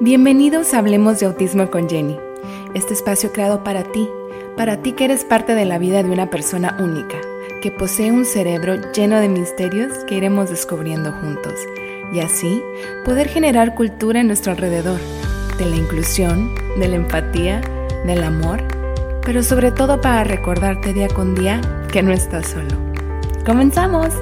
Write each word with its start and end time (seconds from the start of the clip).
Bienvenidos 0.00 0.74
a 0.74 0.78
Hablemos 0.78 1.20
de 1.20 1.26
Autismo 1.26 1.70
con 1.70 1.88
Jenny, 1.88 2.18
este 2.74 2.94
espacio 2.94 3.30
creado 3.32 3.62
para 3.62 3.84
ti, 3.84 4.10
para 4.56 4.82
ti 4.82 4.90
que 4.90 5.04
eres 5.04 5.24
parte 5.24 5.54
de 5.54 5.64
la 5.64 5.78
vida 5.78 6.02
de 6.02 6.10
una 6.10 6.30
persona 6.30 6.76
única, 6.80 7.16
que 7.62 7.70
posee 7.70 8.10
un 8.10 8.24
cerebro 8.24 8.74
lleno 8.92 9.20
de 9.20 9.28
misterios 9.28 9.92
que 10.08 10.16
iremos 10.16 10.50
descubriendo 10.50 11.12
juntos, 11.12 11.54
y 12.12 12.18
así 12.18 12.60
poder 13.04 13.28
generar 13.28 13.76
cultura 13.76 14.20
en 14.20 14.26
nuestro 14.26 14.50
alrededor, 14.50 14.98
de 15.58 15.66
la 15.66 15.76
inclusión, 15.76 16.52
de 16.76 16.88
la 16.88 16.96
empatía, 16.96 17.60
del 18.04 18.24
amor, 18.24 18.64
pero 19.24 19.44
sobre 19.44 19.70
todo 19.70 20.00
para 20.00 20.24
recordarte 20.24 20.92
día 20.92 21.06
con 21.06 21.36
día 21.36 21.60
que 21.92 22.02
no 22.02 22.12
estás 22.12 22.48
solo. 22.48 22.76
¡Comenzamos! 23.46 24.12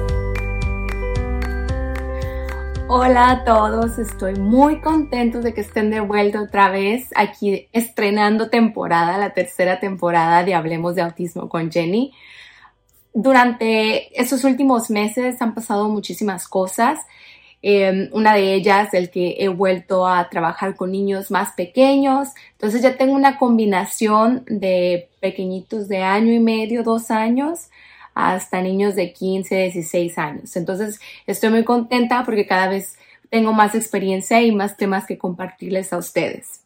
Hola 2.95 3.31
a 3.31 3.43
todos, 3.43 3.97
estoy 3.97 4.35
muy 4.35 4.79
contento 4.79 5.41
de 5.41 5.55
que 5.55 5.61
estén 5.61 5.89
de 5.89 5.99
vuelta 5.99 6.43
otra 6.43 6.69
vez 6.69 7.09
aquí 7.15 7.67
estrenando 7.73 8.51
temporada, 8.51 9.17
la 9.17 9.33
tercera 9.33 9.79
temporada 9.79 10.43
de 10.43 10.53
Hablemos 10.53 10.93
de 10.93 11.01
Autismo 11.01 11.49
con 11.49 11.71
Jenny. 11.71 12.13
Durante 13.11 14.21
estos 14.21 14.43
últimos 14.43 14.91
meses 14.91 15.41
han 15.41 15.55
pasado 15.55 15.89
muchísimas 15.89 16.47
cosas. 16.47 16.99
Em, 17.63 18.09
una 18.11 18.35
de 18.35 18.53
ellas, 18.53 18.93
el 18.93 19.09
que 19.09 19.37
he 19.39 19.47
vuelto 19.47 20.07
a 20.07 20.29
trabajar 20.29 20.75
con 20.75 20.91
niños 20.91 21.31
más 21.31 21.53
pequeños. 21.53 22.27
Entonces 22.51 22.83
ya 22.83 22.95
tengo 22.95 23.15
una 23.15 23.39
combinación 23.39 24.43
de 24.45 25.09
pequeñitos 25.19 25.87
de 25.87 26.03
año 26.03 26.31
y 26.31 26.39
medio, 26.39 26.83
dos 26.83 27.09
años, 27.09 27.71
hasta 28.13 28.61
niños 28.61 28.95
de 28.95 29.13
15, 29.13 29.55
16 29.55 30.17
años. 30.17 30.55
Entonces, 30.55 30.99
estoy 31.27 31.49
muy 31.49 31.63
contenta 31.63 32.23
porque 32.23 32.45
cada 32.45 32.67
vez 32.67 32.97
tengo 33.29 33.53
más 33.53 33.75
experiencia 33.75 34.41
y 34.41 34.51
más 34.51 34.77
temas 34.77 35.05
que 35.05 35.17
compartirles 35.17 35.91
a 35.93 35.97
ustedes. 35.97 36.61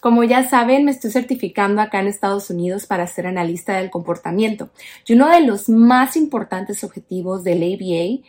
Como 0.00 0.22
ya 0.22 0.48
saben, 0.48 0.84
me 0.84 0.90
estoy 0.90 1.10
certificando 1.10 1.80
acá 1.80 1.98
en 2.00 2.06
Estados 2.06 2.50
Unidos 2.50 2.86
para 2.86 3.06
ser 3.06 3.26
analista 3.26 3.76
del 3.76 3.90
comportamiento. 3.90 4.68
Y 5.06 5.14
uno 5.14 5.28
de 5.28 5.40
los 5.40 5.68
más 5.68 6.16
importantes 6.16 6.84
objetivos 6.84 7.42
del 7.42 7.62
ABA 7.62 8.22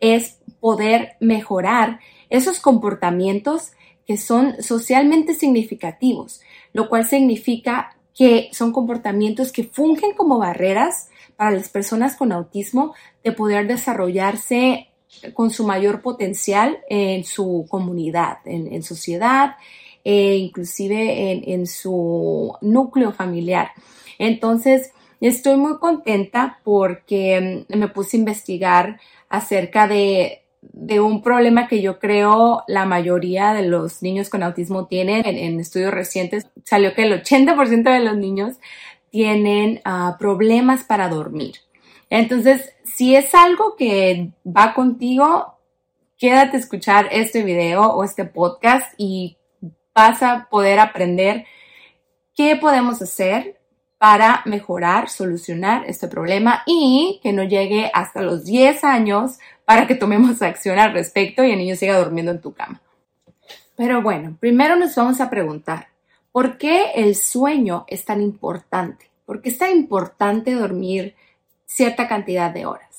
es 0.00 0.38
poder 0.60 1.12
mejorar 1.20 2.00
esos 2.28 2.60
comportamientos 2.60 3.72
que 4.06 4.16
son 4.16 4.60
socialmente 4.62 5.34
significativos, 5.34 6.40
lo 6.72 6.88
cual 6.88 7.06
significa 7.06 7.96
que 8.14 8.50
son 8.52 8.72
comportamientos 8.72 9.52
que 9.52 9.64
fungen 9.64 10.14
como 10.14 10.38
barreras 10.38 11.08
para 11.42 11.56
las 11.56 11.70
personas 11.70 12.14
con 12.14 12.30
autismo 12.30 12.94
de 13.24 13.32
poder 13.32 13.66
desarrollarse 13.66 14.86
con 15.34 15.50
su 15.50 15.66
mayor 15.66 16.00
potencial 16.00 16.78
en 16.88 17.24
su 17.24 17.66
comunidad, 17.68 18.36
en, 18.44 18.80
sociedad, 18.84 19.56
e 20.04 20.36
inclusive 20.36 21.52
en, 21.52 21.66
su 21.66 22.54
núcleo 22.60 23.10
familiar. 23.10 23.72
Entonces, 24.20 24.92
estoy 25.20 25.56
muy 25.56 25.78
contenta 25.78 26.60
porque 26.62 27.66
mm, 27.68 27.76
me 27.76 27.88
puse 27.88 28.16
a 28.16 28.20
investigar 28.20 29.00
acerca 29.28 29.88
de 29.88 30.44
un 31.00 31.22
problema 31.22 31.66
que 31.66 31.82
yo 31.82 31.98
creo 31.98 32.62
la 32.68 32.86
mayoría 32.86 33.52
de 33.52 33.66
los 33.66 34.00
niños 34.00 34.28
con 34.28 34.44
autismo 34.44 34.86
tienen. 34.86 35.26
En, 35.26 35.58
estudios 35.58 35.92
recientes 35.92 36.46
salió 36.62 36.94
que 36.94 37.02
el 37.02 37.20
80% 37.20 37.82
de 37.82 38.00
los 38.00 38.16
niños 38.16 38.58
tienen 39.12 39.80
ah, 39.84 40.16
problemas 40.18 40.84
para 40.84 41.08
dormir. 41.08 41.56
Entonces, 42.10 42.72
si 42.84 43.14
es 43.14 43.34
algo 43.34 43.76
que 43.76 44.32
va 44.44 44.74
contigo, 44.74 45.58
quédate 46.18 46.56
a 46.56 46.60
escuchar 46.60 47.08
este 47.12 47.44
video 47.44 47.82
o 47.82 48.04
este 48.04 48.24
podcast 48.24 48.92
y 48.96 49.36
vas 49.94 50.22
a 50.22 50.48
poder 50.50 50.80
aprender 50.80 51.44
qué 52.34 52.56
podemos 52.56 53.00
hacer 53.02 53.60
para 53.98 54.42
mejorar, 54.46 55.10
solucionar 55.10 55.84
este 55.86 56.08
problema 56.08 56.62
y 56.66 57.20
que 57.22 57.32
no 57.32 57.44
llegue 57.44 57.90
hasta 57.94 58.22
los 58.22 58.44
10 58.44 58.82
años 58.82 59.38
para 59.66 59.86
que 59.86 59.94
tomemos 59.94 60.40
acción 60.42 60.78
al 60.78 60.94
respecto 60.94 61.44
y 61.44 61.52
el 61.52 61.58
niño 61.58 61.76
siga 61.76 61.98
durmiendo 61.98 62.32
en 62.32 62.40
tu 62.40 62.54
cama. 62.54 62.80
Pero 63.76 64.00
bueno, 64.00 64.36
primero 64.40 64.76
nos 64.76 64.94
vamos 64.94 65.20
a 65.20 65.30
preguntar, 65.30 65.92
¿Por 66.32 66.56
qué 66.56 66.92
el 66.94 67.14
sueño 67.14 67.84
es 67.88 68.06
tan 68.06 68.22
importante? 68.22 69.10
¿Por 69.24 69.42
qué 69.42 69.50
es 69.50 69.58
tan 69.58 69.70
importante 69.70 70.54
dormir 70.54 71.14
cierta 71.66 72.08
cantidad 72.08 72.50
de 72.50 72.66
horas? 72.66 72.92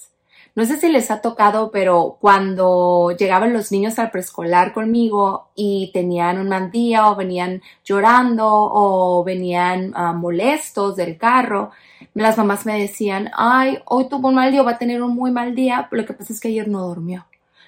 No 0.56 0.66
sé 0.66 0.80
si 0.80 0.88
les 0.88 1.10
ha 1.10 1.20
tocado, 1.20 1.72
pero 1.72 2.18
cuando 2.22 3.10
llegaban 3.18 3.54
los 3.54 3.72
niños 3.72 3.98
al 3.98 4.12
preescolar 4.12 4.72
conmigo 4.72 5.50
y 5.56 5.90
tenían 5.94 6.38
un 6.38 6.50
mal 6.50 6.70
día 6.70 7.10
o 7.10 7.16
venían 7.16 7.64
llorando 7.84 8.48
o 8.48 9.24
venían 9.24 9.94
ah, 9.96 10.14
molestos 10.14 10.96
del 10.96 11.18
carro, 11.18 11.72
las 12.14 12.38
mamás 12.38 12.68
me 12.68 12.80
decían, 12.80 13.32
ay, 13.36 13.80
hoy 13.86 14.08
tuvo 14.08 14.28
un 14.28 14.36
mal 14.36 14.52
día, 14.52 14.62
va 14.62 14.72
a 14.72 14.78
tener 14.78 15.02
un 15.02 15.16
muy 15.16 15.32
mal 15.32 15.56
día, 15.56 15.88
lo 15.90 16.06
que 16.06 16.14
pasa 16.14 16.34
es 16.34 16.40
que 16.40 16.50
ayer 16.50 16.68
no 16.68 16.88
durmió. 16.88 17.26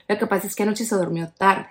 Lo 0.07 0.19
que 0.19 0.27
pasa 0.27 0.45
es 0.45 0.55
que 0.55 0.61
anoche 0.61 0.85
se 0.85 0.95
durmió 0.95 1.29
tarde. 1.29 1.69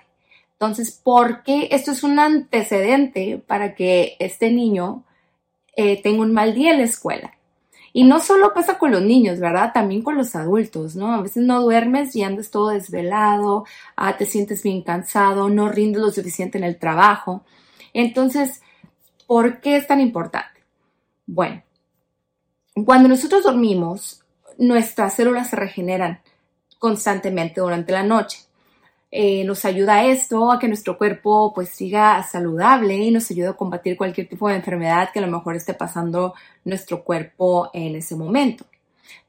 Entonces, 0.53 0.91
¿por 0.91 1.43
qué 1.43 1.69
esto 1.71 1.91
es 1.91 2.03
un 2.03 2.19
antecedente 2.19 3.41
para 3.47 3.75
que 3.75 4.17
este 4.19 4.51
niño 4.51 5.03
eh, 5.75 6.01
tenga 6.01 6.21
un 6.21 6.33
mal 6.33 6.53
día 6.53 6.71
en 6.71 6.79
la 6.79 6.85
escuela? 6.85 7.33
Y 7.93 8.03
no 8.03 8.19
solo 8.19 8.53
pasa 8.53 8.77
con 8.77 8.91
los 8.91 9.01
niños, 9.01 9.39
¿verdad? 9.39 9.71
También 9.73 10.01
con 10.01 10.17
los 10.17 10.35
adultos, 10.35 10.97
¿no? 10.97 11.13
A 11.13 11.21
veces 11.21 11.43
no 11.43 11.61
duermes 11.61 12.13
y 12.15 12.23
andas 12.23 12.51
todo 12.51 12.69
desvelado, 12.69 13.65
ah, 13.95 14.17
te 14.17 14.25
sientes 14.25 14.63
bien 14.63 14.81
cansado, 14.81 15.47
no 15.47 15.69
rindes 15.69 16.01
lo 16.01 16.11
suficiente 16.11 16.57
en 16.57 16.65
el 16.65 16.77
trabajo. 16.77 17.45
Entonces, 17.93 18.61
¿por 19.27 19.61
qué 19.61 19.77
es 19.77 19.87
tan 19.87 20.01
importante? 20.01 20.61
Bueno, 21.25 21.63
cuando 22.85 23.07
nosotros 23.07 23.43
dormimos, 23.43 24.25
nuestras 24.57 25.13
células 25.13 25.49
se 25.49 25.55
regeneran 25.55 26.19
constantemente 26.79 27.61
durante 27.61 27.93
la 27.93 28.03
noche. 28.03 28.44
Eh, 29.17 29.45
nos 29.45 29.63
ayuda 29.63 30.03
esto 30.03 30.51
a 30.51 30.59
que 30.59 30.67
nuestro 30.67 30.97
cuerpo 30.97 31.53
pues 31.55 31.69
siga 31.69 32.21
saludable 32.23 32.97
y 32.97 33.11
nos 33.11 33.31
ayuda 33.31 33.51
a 33.51 33.53
combatir 33.53 33.95
cualquier 33.95 34.27
tipo 34.27 34.49
de 34.49 34.55
enfermedad 34.55 35.09
que 35.13 35.19
a 35.19 35.21
lo 35.21 35.31
mejor 35.31 35.55
esté 35.55 35.73
pasando 35.73 36.33
nuestro 36.65 37.01
cuerpo 37.01 37.69
en 37.73 37.95
ese 37.95 38.17
momento. 38.17 38.65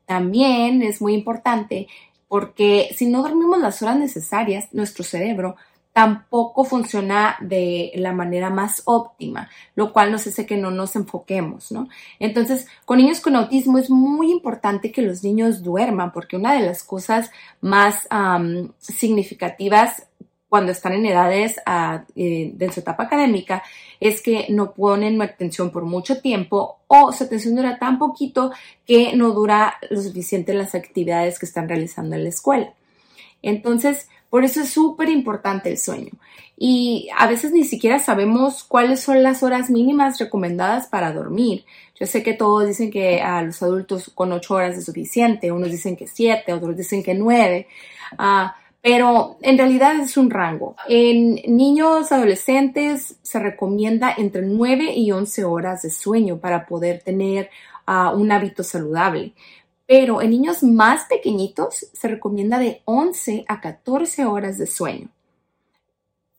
También 0.05 0.83
es 0.83 1.01
muy 1.01 1.15
importante 1.15 1.87
porque 2.27 2.89
si 2.97 3.07
no 3.07 3.23
dormimos 3.23 3.61
las 3.61 3.81
horas 3.81 3.97
necesarias, 3.97 4.67
nuestro 4.73 5.05
cerebro 5.05 5.55
tampoco 5.97 6.65
funciona 6.67 7.39
de 7.41 7.91
la 7.95 8.13
manera 8.13 8.51
más 8.51 8.83
óptima, 8.85 9.49
lo 9.75 9.95
cual 9.95 10.13
nos 10.13 10.27
hace 10.27 10.45
que 10.45 10.59
no 10.59 10.71
nos 10.71 10.95
enfoquemos, 10.95 11.73
¿no? 11.73 11.89
Entonces, 12.19 12.67
con 12.85 12.99
niños 12.99 13.21
con 13.21 13.35
autismo 13.35 13.79
es 13.79 13.89
muy 13.89 14.31
importante 14.31 14.93
que 14.93 15.01
los 15.01 15.25
niños 15.25 15.63
duerman, 15.63 16.13
porque 16.13 16.37
una 16.37 16.53
de 16.53 16.67
las 16.67 16.83
cosas 16.83 17.31
más 17.63 18.07
significativas 18.79 20.07
cuando 20.51 20.73
están 20.73 20.93
en 20.93 21.07
edades 21.07 21.57
ah, 21.65 22.05
eh, 22.15 22.51
de 22.53 22.71
su 22.71 22.81
etapa 22.81 23.05
académica 23.05 23.63
es 23.99 24.21
que 24.21 24.49
no 24.51 24.75
ponen 24.75 25.23
atención 25.23 25.71
por 25.71 25.85
mucho 25.85 26.21
tiempo 26.21 26.77
o 26.89 27.11
su 27.11 27.25
atención 27.25 27.57
dura 27.57 27.79
tan 27.79 27.99
poquito 27.99 28.53
que 28.87 29.17
no 29.17 29.31
dura 29.31 29.77
lo 29.89 30.03
suficiente 30.03 30.53
las 30.53 30.75
actividades 30.75 31.39
que 31.39 31.47
están 31.47 31.71
realizando 31.71 32.17
en 32.17 32.25
la 32.25 32.29
escuela. 32.29 32.75
Entonces, 33.41 34.09
por 34.31 34.45
eso 34.45 34.61
es 34.61 34.71
súper 34.71 35.09
importante 35.09 35.71
el 35.71 35.79
sueño. 35.79 36.11
Y 36.59 37.09
a 37.17 37.27
veces 37.27 37.53
ni 37.53 37.65
siquiera 37.65 37.99
sabemos 37.99 38.65
cuáles 38.65 39.01
son 39.01 39.23
las 39.23 39.43
horas 39.43 39.69
mínimas 39.69 40.19
recomendadas 40.19 40.87
para 40.87 41.13
dormir. 41.13 41.65
Yo 41.99 42.07
sé 42.07 42.23
que 42.23 42.33
todos 42.33 42.67
dicen 42.67 42.91
que 42.91 43.21
a 43.21 43.43
los 43.43 43.63
adultos 43.63 44.11
con 44.15 44.33
ocho 44.33 44.55
horas 44.55 44.77
es 44.77 44.87
suficiente, 44.87 45.53
unos 45.53 45.71
dicen 45.71 45.97
que 45.97 46.07
siete, 46.07 46.53
otros 46.53 46.77
dicen 46.77 47.03
que 47.03 47.15
nueve, 47.15 47.69
ah, 48.19 48.57
pero 48.83 49.37
en 49.43 49.59
realidad 49.59 49.97
es 50.01 50.17
un 50.17 50.31
rango. 50.31 50.77
En 50.89 51.35
niños 51.57 52.13
adolescentes 52.13 53.17
se 53.23 53.39
recomienda 53.39 54.15
entre 54.17 54.43
nueve 54.43 54.95
y 54.95 55.11
once 55.13 55.45
horas 55.45 55.83
de 55.83 55.91
sueño 55.91 56.39
para 56.39 56.67
poder 56.67 57.03
tener 57.03 57.51
ah, 57.87 58.13
un 58.15 58.33
hábito 58.33 58.63
saludable 58.63 59.35
pero 59.87 60.21
en 60.21 60.31
niños 60.31 60.63
más 60.63 61.05
pequeñitos 61.05 61.87
se 61.93 62.09
recomienda 62.09 62.59
de 62.59 62.83
11 62.85 63.45
a 63.49 63.61
14 63.61 64.25
horas 64.25 64.59
de 64.59 64.67
sueño. 64.67 65.09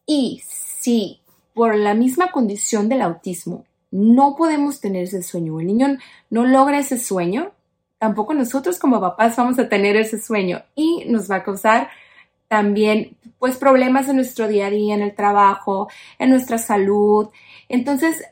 Y 0.05 0.41
si 0.45 1.21
por 1.53 1.75
la 1.75 1.93
misma 1.93 2.31
condición 2.31 2.89
del 2.89 3.01
autismo 3.01 3.65
no 3.89 4.35
podemos 4.35 4.81
tener 4.81 5.03
ese 5.03 5.23
sueño, 5.23 5.59
el 5.59 5.67
niño 5.67 5.97
no 6.29 6.45
logra 6.45 6.79
ese 6.79 6.99
sueño, 6.99 7.51
tampoco 7.97 8.33
nosotros 8.33 8.79
como 8.79 8.99
papás 8.99 9.37
vamos 9.37 9.57
a 9.59 9.69
tener 9.69 9.95
ese 9.95 10.21
sueño 10.21 10.63
y 10.75 11.05
nos 11.07 11.31
va 11.31 11.37
a 11.37 11.43
causar 11.43 11.89
también 12.47 13.17
pues 13.39 13.57
problemas 13.57 14.07
en 14.07 14.17
nuestro 14.17 14.47
día 14.47 14.67
a 14.67 14.69
día, 14.69 14.95
en 14.95 15.01
el 15.01 15.15
trabajo, 15.15 15.89
en 16.19 16.29
nuestra 16.29 16.57
salud. 16.57 17.29
Entonces, 17.69 18.23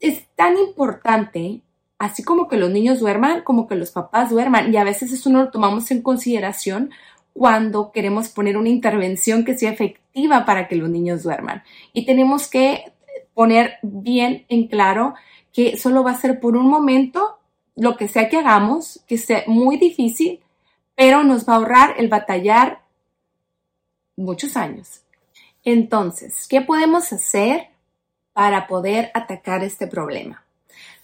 es 0.00 0.26
tan 0.34 0.56
importante 0.58 1.60
así 2.00 2.24
como 2.24 2.48
que 2.48 2.56
los 2.56 2.70
niños 2.70 2.98
duerman, 2.98 3.42
como 3.42 3.68
que 3.68 3.76
los 3.76 3.92
papás 3.92 4.30
duerman. 4.30 4.72
Y 4.72 4.78
a 4.78 4.84
veces 4.84 5.12
eso 5.12 5.28
no 5.28 5.42
lo 5.44 5.50
tomamos 5.50 5.90
en 5.90 6.00
consideración 6.00 6.90
cuando 7.34 7.92
queremos 7.92 8.30
poner 8.30 8.56
una 8.56 8.70
intervención 8.70 9.44
que 9.44 9.56
sea 9.56 9.70
efectiva 9.70 10.46
para 10.46 10.66
que 10.66 10.76
los 10.76 10.88
niños 10.88 11.22
duerman. 11.22 11.62
Y 11.92 12.06
tenemos 12.06 12.48
que 12.48 12.90
poner 13.34 13.74
bien 13.82 14.46
en 14.48 14.66
claro 14.66 15.14
que 15.52 15.76
solo 15.76 16.02
va 16.02 16.12
a 16.12 16.20
ser 16.20 16.40
por 16.40 16.56
un 16.56 16.70
momento 16.70 17.38
lo 17.76 17.98
que 17.98 18.08
sea 18.08 18.30
que 18.30 18.38
hagamos, 18.38 19.04
que 19.06 19.18
sea 19.18 19.44
muy 19.46 19.76
difícil, 19.76 20.40
pero 20.94 21.22
nos 21.22 21.46
va 21.46 21.52
a 21.52 21.56
ahorrar 21.56 21.94
el 21.98 22.08
batallar 22.08 22.80
muchos 24.16 24.56
años. 24.56 25.02
Entonces, 25.64 26.46
¿qué 26.48 26.62
podemos 26.62 27.12
hacer 27.12 27.68
para 28.32 28.66
poder 28.66 29.10
atacar 29.12 29.62
este 29.62 29.86
problema? 29.86 30.46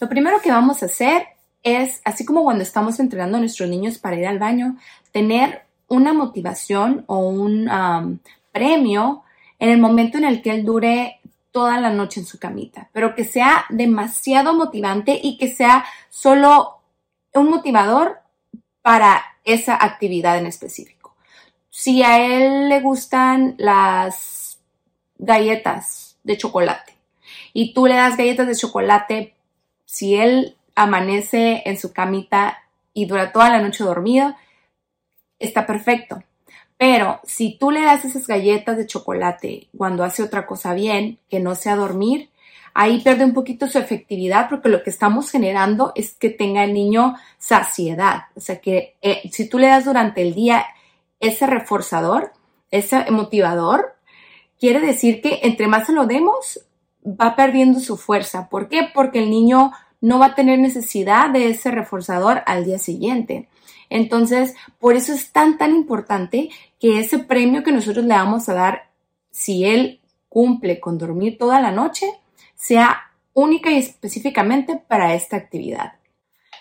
Lo 0.01 0.09
primero 0.09 0.41
que 0.41 0.51
vamos 0.51 0.83
a 0.83 0.87
hacer 0.87 1.27
es, 1.63 2.01
así 2.05 2.25
como 2.25 2.45
cuando 2.45 2.63
estamos 2.63 3.01
entrenando 3.01 3.39
a 3.39 3.41
nuestros 3.41 3.69
niños 3.69 3.99
para 3.99 4.17
ir 4.17 4.27
al 4.27 4.39
baño, 4.39 4.77
tener 5.13 5.63
una 5.89 6.13
motivación 6.13 7.05
o 7.07 7.19
un 7.19 7.69
um, 7.69 8.19
premio 8.53 9.23
en 9.59 9.71
el 9.71 9.79
momento 9.79 10.19
en 10.19 10.25
el 10.25 10.43
que 10.43 10.51
él 10.51 10.65
dure 10.65 11.21
toda 11.51 11.81
la 11.81 11.91
noche 11.91 12.21
en 12.21 12.27
su 12.27 12.39
camita, 12.39 12.91
pero 12.93 13.15
que 13.15 13.25
sea 13.25 13.65
demasiado 13.71 14.55
motivante 14.55 15.19
y 15.23 15.39
que 15.39 15.49
sea 15.49 15.85
solo 16.11 16.81
un 17.33 17.49
motivador 17.49 18.19
para 18.83 19.23
esa 19.45 19.83
actividad 19.83 20.39
en 20.39 20.47
específico. 20.47 21.17
Si 21.71 22.03
a 22.03 22.19
él 22.19 22.69
le 22.69 22.81
gustan 22.81 23.55
las 23.59 24.59
galletas 25.19 26.19
de 26.25 26.37
chocolate 26.37 26.95
y 27.53 27.73
tú 27.73 27.87
le 27.87 27.95
das 27.95 28.17
galletas 28.17 28.47
de 28.47 28.55
chocolate, 28.55 29.36
si 29.87 30.17
él 30.17 30.57
amanece 30.75 31.63
en 31.65 31.79
su 31.79 31.95
camita 31.95 32.59
y 32.93 33.07
dura 33.07 33.33
toda 33.33 33.49
la 33.49 33.63
noche 33.63 33.83
dormido, 33.83 34.35
está 35.39 35.67
perfecto. 35.67 36.23
Pero 36.77 37.21
si 37.25 37.57
tú 37.59 37.71
le 37.71 37.81
das 37.81 38.05
esas 38.05 38.27
galletas 38.27 38.77
de 38.77 38.87
chocolate 38.87 39.69
cuando 39.77 40.05
hace 40.05 40.23
otra 40.23 40.47
cosa 40.47 40.75
bien, 40.75 41.19
que 41.31 41.41
no 41.41 41.55
sea 41.55 41.77
dormir, 41.77 42.31
ahí 42.75 43.01
pierde 43.01 43.25
un 43.25 43.33
poquito 43.33 43.67
su 43.69 43.79
efectividad 43.79 44.51
porque 44.51 44.69
lo 44.69 44.83
que 44.83 44.91
estamos 44.91 45.31
generando 45.31 45.93
es 45.95 46.15
que 46.15 46.29
tenga 46.29 46.65
el 46.65 46.75
niño 46.75 47.15
saciedad. 47.39 48.25
O 48.35 48.41
sea 48.41 48.61
que 48.61 48.97
eh, 49.01 49.23
si 49.33 49.49
tú 49.49 49.59
le 49.59 49.69
das 49.69 49.87
durante 49.87 50.21
el 50.21 50.35
día 50.35 50.67
ese 51.19 51.47
reforzador, 51.47 52.33
ese 52.71 53.11
motivador, 53.11 53.97
quiere 54.61 54.81
decir 54.81 55.23
que 55.23 55.41
entre 55.45 55.69
más 55.69 55.89
lo 55.89 56.07
demos, 56.07 56.66
va 57.07 57.37
perdiendo 57.37 57.81
su 57.81 57.97
fuerza. 57.97 58.49
¿Por 58.49 58.69
qué? 58.69 58.89
Porque 58.93 59.21
el 59.21 59.31
niño 59.31 59.73
no 60.01 60.19
va 60.19 60.27
a 60.27 60.35
tener 60.35 60.59
necesidad 60.59 61.31
de 61.31 61.49
ese 61.49 61.71
reforzador 61.71 62.43
al 62.47 62.65
día 62.65 62.79
siguiente. 62.79 63.49
Entonces, 63.89 64.55
por 64.79 64.97
eso 64.97 65.13
es 65.13 65.33
tan, 65.33 65.59
tan 65.59 65.75
importante 65.75 66.51
que 66.81 67.01
ese 67.01 67.19
premio 67.19 67.63
que 67.63 67.73
nosotros 67.73 68.05
le 68.05 68.15
vamos 68.15 68.49
a 68.49 68.55
dar, 68.55 68.91
si 69.31 69.65
él 69.65 70.01
cumple 70.29 70.81
con 70.81 70.99
dormir 70.99 71.39
toda 71.39 71.61
la 71.61 71.71
noche, 71.71 72.07
sea 72.55 73.13
única 73.33 73.71
y 73.71 73.79
específicamente 73.79 74.77
para 74.89 75.15
esta 75.15 75.37
actividad. 75.37 75.95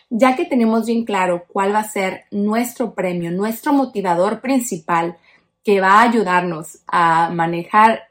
Ya 0.09 0.35
que 0.35 0.45
tenemos 0.45 0.85
bien 0.85 1.03
claro 1.03 1.45
cuál 1.47 1.73
va 1.73 1.79
a 1.79 1.89
ser 1.89 2.25
nuestro 2.31 2.93
premio, 2.93 3.31
nuestro 3.31 3.73
motivador 3.73 4.39
principal 4.39 5.17
que 5.63 5.81
va 5.81 5.93
a 5.93 6.03
ayudarnos 6.03 6.79
a 6.87 7.31
manejar 7.31 8.03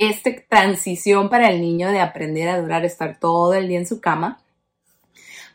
esta 0.00 0.30
transición 0.48 1.28
para 1.28 1.50
el 1.50 1.60
niño 1.60 1.90
de 1.90 2.00
aprender 2.00 2.48
a 2.48 2.58
durar, 2.58 2.86
estar 2.86 3.18
todo 3.18 3.52
el 3.52 3.68
día 3.68 3.78
en 3.78 3.86
su 3.86 4.00
cama, 4.00 4.40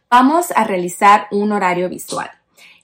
vamos 0.08 0.54
a 0.56 0.64
realizar 0.64 1.28
un 1.32 1.52
horario 1.52 1.90
visual. 1.90 2.30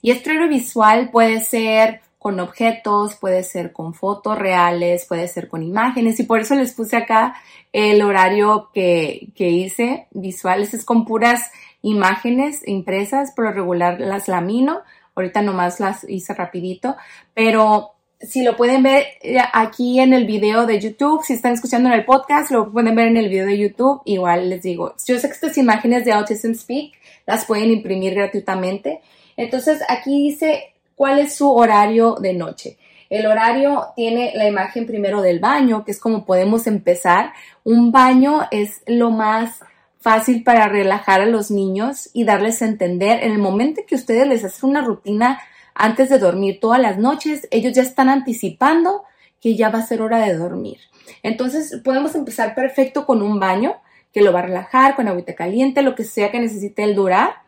Y 0.02 0.10
este 0.10 0.30
horario 0.30 0.48
visual 0.48 1.10
puede 1.10 1.38
ser 1.40 2.00
con 2.18 2.40
objetos, 2.40 3.14
puede 3.14 3.44
ser 3.44 3.72
con 3.72 3.94
fotos 3.94 4.36
reales, 4.36 5.06
puede 5.06 5.28
ser 5.28 5.48
con 5.48 5.62
imágenes. 5.62 6.18
Y 6.18 6.24
por 6.24 6.40
eso 6.40 6.56
les 6.56 6.72
puse 6.72 6.96
acá 6.96 7.36
el 7.72 8.02
horario 8.02 8.70
que, 8.74 9.28
que 9.36 9.50
hice 9.50 10.08
visuales, 10.10 10.74
es 10.74 10.84
con 10.84 11.04
puras 11.04 11.52
imágenes 11.80 12.66
impresas, 12.66 13.30
por 13.30 13.44
lo 13.44 13.52
regular 13.52 14.00
las 14.00 14.26
lamino, 14.26 14.80
ahorita 15.14 15.42
nomás 15.42 15.78
las 15.78 16.08
hice 16.08 16.34
rapidito, 16.34 16.96
pero 17.34 17.92
si 18.22 18.42
lo 18.42 18.56
pueden 18.56 18.82
ver 18.82 19.04
eh, 19.20 19.38
aquí 19.52 20.00
en 20.00 20.12
el 20.12 20.26
video 20.26 20.66
de 20.66 20.80
YouTube, 20.80 21.24
si 21.24 21.32
están 21.32 21.54
escuchando 21.54 21.88
en 21.88 21.94
el 21.94 22.04
podcast, 22.04 22.50
lo 22.50 22.70
pueden 22.70 22.94
ver 22.94 23.08
en 23.08 23.16
el 23.16 23.28
video 23.28 23.46
de 23.46 23.58
YouTube. 23.58 24.02
Igual 24.04 24.48
les 24.48 24.62
digo, 24.62 24.94
yo 25.06 25.18
sé 25.18 25.28
que 25.28 25.34
estas 25.34 25.58
imágenes 25.58 26.04
de 26.04 26.12
Autism 26.12 26.54
Speak 26.54 26.92
las 27.26 27.44
pueden 27.44 27.70
imprimir 27.70 28.14
gratuitamente. 28.14 29.00
Entonces 29.36 29.82
aquí 29.88 30.30
dice 30.30 30.74
cuál 30.94 31.18
es 31.18 31.34
su 31.34 31.50
horario 31.50 32.16
de 32.20 32.34
noche. 32.34 32.78
El 33.10 33.26
horario 33.26 33.88
tiene 33.94 34.32
la 34.34 34.48
imagen 34.48 34.86
primero 34.86 35.20
del 35.20 35.38
baño, 35.38 35.84
que 35.84 35.90
es 35.90 36.00
como 36.00 36.24
podemos 36.24 36.66
empezar. 36.66 37.32
Un 37.64 37.92
baño 37.92 38.48
es 38.50 38.82
lo 38.86 39.10
más 39.10 39.60
fácil 39.98 40.42
para 40.42 40.68
relajar 40.68 41.20
a 41.20 41.26
los 41.26 41.50
niños 41.50 42.08
y 42.12 42.24
darles 42.24 42.62
a 42.62 42.66
entender 42.66 43.22
en 43.22 43.32
el 43.32 43.38
momento 43.38 43.82
que 43.86 43.94
ustedes 43.94 44.26
les 44.26 44.44
hacen 44.44 44.70
una 44.70 44.82
rutina 44.82 45.40
antes 45.74 46.08
de 46.08 46.18
dormir 46.18 46.60
todas 46.60 46.80
las 46.80 46.98
noches, 46.98 47.48
ellos 47.50 47.72
ya 47.74 47.82
están 47.82 48.08
anticipando 48.08 49.04
que 49.40 49.56
ya 49.56 49.70
va 49.70 49.80
a 49.80 49.86
ser 49.86 50.02
hora 50.02 50.20
de 50.20 50.34
dormir. 50.34 50.78
Entonces 51.22 51.80
podemos 51.84 52.14
empezar 52.14 52.54
perfecto 52.54 53.06
con 53.06 53.22
un 53.22 53.40
baño 53.40 53.76
que 54.12 54.22
lo 54.22 54.32
va 54.32 54.40
a 54.40 54.46
relajar 54.46 54.94
con 54.94 55.08
agüita 55.08 55.34
caliente, 55.34 55.82
lo 55.82 55.94
que 55.94 56.04
sea 56.04 56.30
que 56.30 56.40
necesite 56.40 56.84
el 56.84 56.94
durar 56.94 57.42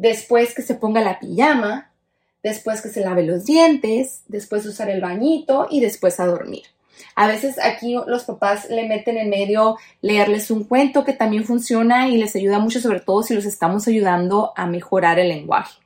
después 0.00 0.54
que 0.54 0.62
se 0.62 0.76
ponga 0.76 1.02
la 1.02 1.20
pijama, 1.20 1.90
después 2.42 2.80
que 2.80 2.88
se 2.88 3.02
lave 3.02 3.22
los 3.22 3.44
dientes, 3.44 4.22
después 4.28 4.64
usar 4.64 4.88
el 4.88 5.02
bañito 5.02 5.68
y 5.70 5.80
después 5.80 6.18
a 6.20 6.26
dormir. 6.26 6.62
A 7.14 7.26
veces 7.26 7.58
aquí 7.62 7.94
los 8.06 8.24
papás 8.24 8.70
le 8.70 8.88
meten 8.88 9.18
en 9.18 9.28
medio 9.28 9.76
leerles 10.00 10.50
un 10.50 10.64
cuento 10.64 11.04
que 11.04 11.12
también 11.12 11.44
funciona 11.44 12.08
y 12.08 12.16
les 12.16 12.34
ayuda 12.34 12.58
mucho, 12.58 12.80
sobre 12.80 13.00
todo 13.00 13.22
si 13.22 13.34
los 13.34 13.44
estamos 13.44 13.86
ayudando 13.88 14.54
a 14.56 14.66
mejorar 14.66 15.18
el 15.18 15.28
lenguaje. 15.28 15.78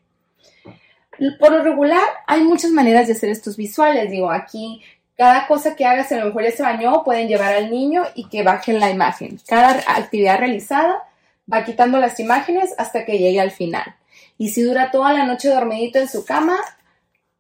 Por 1.38 1.52
lo 1.52 1.62
regular, 1.62 2.02
hay 2.26 2.42
muchas 2.42 2.70
maneras 2.70 3.06
de 3.06 3.14
hacer 3.14 3.30
estos 3.30 3.56
visuales. 3.56 4.10
Digo, 4.10 4.30
aquí 4.30 4.82
cada 5.16 5.46
cosa 5.46 5.76
que 5.76 5.84
hagas, 5.84 6.10
a 6.10 6.16
lo 6.16 6.26
mejor 6.26 6.44
ya 6.44 6.50
se 6.50 6.62
bañó, 6.62 7.04
pueden 7.04 7.28
llevar 7.28 7.54
al 7.54 7.70
niño 7.70 8.02
y 8.14 8.28
que 8.28 8.42
bajen 8.42 8.80
la 8.80 8.90
imagen. 8.90 9.38
Cada 9.46 9.82
actividad 9.96 10.38
realizada 10.38 11.04
va 11.50 11.64
quitando 11.64 11.98
las 11.98 12.18
imágenes 12.18 12.74
hasta 12.78 13.04
que 13.04 13.18
llegue 13.18 13.40
al 13.40 13.50
final. 13.50 13.94
Y 14.38 14.48
si 14.48 14.62
dura 14.62 14.90
toda 14.90 15.12
la 15.12 15.24
noche 15.24 15.48
dormidito 15.48 15.98
en 15.98 16.08
su 16.08 16.24
cama, 16.24 16.56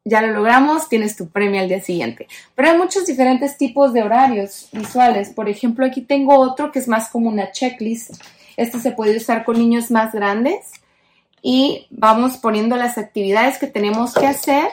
ya 0.04 0.20
lo 0.20 0.28
logramos, 0.28 0.88
tienes 0.88 1.16
tu 1.16 1.28
premio 1.28 1.60
al 1.60 1.68
día 1.68 1.80
siguiente. 1.80 2.28
Pero 2.54 2.70
hay 2.70 2.78
muchos 2.78 3.06
diferentes 3.06 3.56
tipos 3.56 3.92
de 3.92 4.02
horarios 4.02 4.68
visuales. 4.70 5.30
Por 5.30 5.48
ejemplo, 5.48 5.84
aquí 5.84 6.02
tengo 6.02 6.38
otro 6.38 6.70
que 6.70 6.78
es 6.78 6.86
más 6.86 7.08
como 7.08 7.28
una 7.28 7.50
checklist. 7.50 8.22
Este 8.56 8.78
se 8.78 8.92
puede 8.92 9.16
usar 9.16 9.44
con 9.44 9.58
niños 9.58 9.90
más 9.90 10.12
grandes 10.12 10.70
y 11.46 11.86
vamos 11.90 12.38
poniendo 12.38 12.74
las 12.76 12.96
actividades 12.96 13.58
que 13.58 13.66
tenemos 13.66 14.14
que 14.14 14.26
hacer 14.26 14.66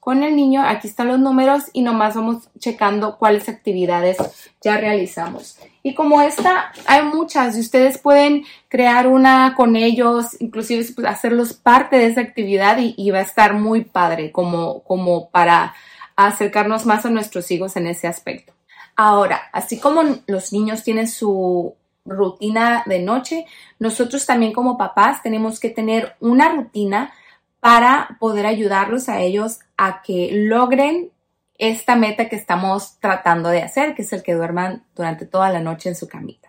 con 0.00 0.22
el 0.22 0.36
niño. 0.36 0.62
Aquí 0.64 0.88
están 0.88 1.08
los 1.08 1.18
números 1.18 1.64
y 1.74 1.82
nomás 1.82 2.14
vamos 2.14 2.48
checando 2.58 3.18
cuáles 3.18 3.46
actividades 3.50 4.16
ya 4.62 4.78
realizamos. 4.78 5.58
Y 5.82 5.94
como 5.94 6.22
esta, 6.22 6.72
hay 6.86 7.02
muchas 7.04 7.58
y 7.58 7.60
ustedes 7.60 7.98
pueden 7.98 8.46
crear 8.68 9.06
una 9.06 9.52
con 9.54 9.76
ellos, 9.76 10.40
inclusive 10.40 10.82
pues, 10.96 11.06
hacerlos 11.06 11.52
parte 11.52 11.96
de 11.98 12.06
esa 12.06 12.22
actividad 12.22 12.78
y, 12.80 13.10
va 13.10 13.18
a 13.18 13.22
estar 13.22 13.52
muy 13.52 13.84
padre 13.84 14.32
como, 14.32 14.82
como 14.84 15.28
para 15.28 15.74
acercarnos 16.16 16.86
más 16.86 17.04
a 17.04 17.10
nuestros 17.10 17.50
hijos 17.50 17.76
en 17.76 17.86
ese 17.86 18.06
aspecto. 18.06 18.54
Ahora, 18.96 19.42
así 19.52 19.78
como 19.78 20.02
los 20.26 20.54
niños 20.54 20.84
tienen 20.84 21.06
su 21.06 21.74
rutina 22.08 22.82
de 22.86 23.00
noche, 23.00 23.46
nosotros 23.78 24.26
también 24.26 24.52
como 24.52 24.78
papás 24.78 25.22
tenemos 25.22 25.60
que 25.60 25.70
tener 25.70 26.16
una 26.20 26.48
rutina 26.48 27.12
para 27.60 28.16
poder 28.20 28.46
ayudarlos 28.46 29.08
a 29.08 29.20
ellos 29.20 29.60
a 29.76 30.02
que 30.02 30.30
logren 30.32 31.10
esta 31.58 31.96
meta 31.96 32.28
que 32.28 32.36
estamos 32.36 32.98
tratando 33.00 33.48
de 33.48 33.62
hacer, 33.62 33.94
que 33.94 34.02
es 34.02 34.12
el 34.12 34.22
que 34.22 34.34
duerman 34.34 34.84
durante 34.94 35.26
toda 35.26 35.50
la 35.50 35.60
noche 35.60 35.88
en 35.88 35.96
su 35.96 36.08
camita. 36.08 36.48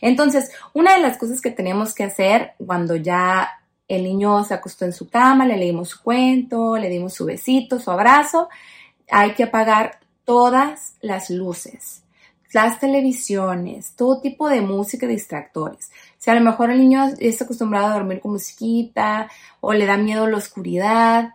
Entonces, 0.00 0.50
una 0.72 0.94
de 0.94 1.00
las 1.00 1.18
cosas 1.18 1.40
que 1.40 1.50
tenemos 1.50 1.94
que 1.94 2.04
hacer 2.04 2.54
cuando 2.64 2.96
ya 2.96 3.60
el 3.86 4.04
niño 4.04 4.44
se 4.44 4.54
acostó 4.54 4.84
en 4.84 4.92
su 4.92 5.08
cama, 5.08 5.46
le 5.46 5.56
leímos 5.56 5.90
su 5.90 6.02
cuento, 6.02 6.76
le 6.76 6.88
dimos 6.88 7.14
su 7.14 7.24
besito, 7.24 7.78
su 7.78 7.90
abrazo, 7.90 8.48
hay 9.10 9.34
que 9.34 9.44
apagar 9.44 10.00
todas 10.24 10.94
las 11.00 11.30
luces, 11.30 12.02
las 12.52 12.80
televisiones, 12.80 13.94
todo 13.96 14.20
tipo 14.20 14.48
de 14.48 14.60
música 14.60 15.06
y 15.06 15.10
distractores. 15.10 15.90
Si 16.18 16.30
a 16.30 16.34
lo 16.34 16.40
mejor 16.40 16.70
el 16.70 16.78
niño 16.78 17.10
está 17.18 17.44
acostumbrado 17.44 17.86
a 17.86 17.94
dormir 17.94 18.20
con 18.20 18.32
musiquita 18.32 19.30
o 19.60 19.72
le 19.72 19.86
da 19.86 19.96
miedo 19.96 20.26
la 20.26 20.36
oscuridad, 20.36 21.34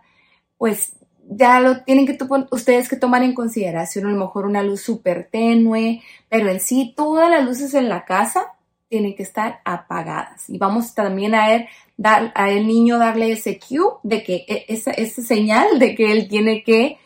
pues 0.58 0.92
ya 1.28 1.60
lo 1.60 1.82
tienen 1.82 2.06
que 2.06 2.18
ustedes 2.50 2.88
que 2.88 2.96
tomar 2.96 3.22
en 3.22 3.34
consideración 3.34 4.06
a 4.06 4.10
lo 4.10 4.18
mejor 4.18 4.46
una 4.46 4.62
luz 4.62 4.82
súper 4.82 5.28
tenue, 5.30 6.02
pero 6.28 6.50
en 6.50 6.60
sí 6.60 6.94
todas 6.96 7.30
las 7.30 7.44
luces 7.44 7.74
en 7.74 7.88
la 7.88 8.04
casa 8.04 8.52
tienen 8.88 9.16
que 9.16 9.24
estar 9.24 9.60
apagadas. 9.64 10.48
Y 10.48 10.58
vamos 10.58 10.94
también 10.94 11.34
a 11.34 11.48
ver, 11.48 11.68
dar, 11.96 12.32
a 12.34 12.50
el 12.50 12.66
niño 12.66 12.98
darle 12.98 13.32
ese 13.32 13.58
cue 13.58 13.98
de 14.02 14.22
que 14.22 14.44
e, 14.46 14.66
esa, 14.68 14.92
esa 14.92 15.22
señal 15.22 15.78
de 15.78 15.94
que 15.94 16.12
él 16.12 16.28
tiene 16.28 16.62
que 16.62 16.98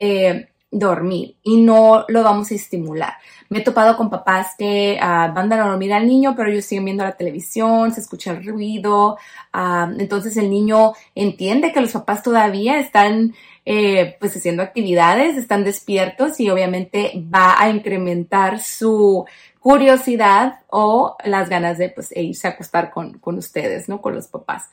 eh, 0.00 0.48
dormir 0.70 1.36
y 1.42 1.62
no 1.62 2.04
lo 2.08 2.22
vamos 2.22 2.50
a 2.50 2.54
estimular. 2.54 3.14
Me 3.48 3.58
he 3.58 3.62
topado 3.62 3.96
con 3.96 4.10
papás 4.10 4.48
que 4.58 4.98
uh, 5.00 5.32
van 5.32 5.50
a 5.52 5.68
dormir 5.68 5.92
al 5.94 6.06
niño, 6.06 6.34
pero 6.36 6.50
ellos 6.50 6.66
siguen 6.66 6.84
viendo 6.84 7.04
la 7.04 7.16
televisión, 7.16 7.92
se 7.92 8.00
escucha 8.00 8.32
el 8.32 8.44
ruido, 8.44 9.16
ah, 9.52 9.90
entonces 9.98 10.36
el 10.36 10.50
niño 10.50 10.92
entiende 11.14 11.72
que 11.72 11.80
los 11.80 11.92
papás 11.92 12.22
todavía 12.22 12.78
están 12.78 13.34
eh, 13.64 14.16
pues 14.20 14.36
haciendo 14.36 14.62
actividades, 14.62 15.36
están 15.36 15.64
despiertos 15.64 16.40
y 16.40 16.50
obviamente 16.50 17.12
va 17.34 17.60
a 17.60 17.70
incrementar 17.70 18.60
su 18.60 19.26
curiosidad 19.60 20.60
o 20.68 21.16
las 21.24 21.48
ganas 21.48 21.78
de 21.78 21.90
pues, 21.90 22.14
irse 22.16 22.48
a 22.48 22.50
acostar 22.50 22.90
con, 22.90 23.18
con 23.18 23.38
ustedes, 23.38 23.88
¿no? 23.88 24.00
Con 24.00 24.14
los 24.14 24.28
papás. 24.28 24.68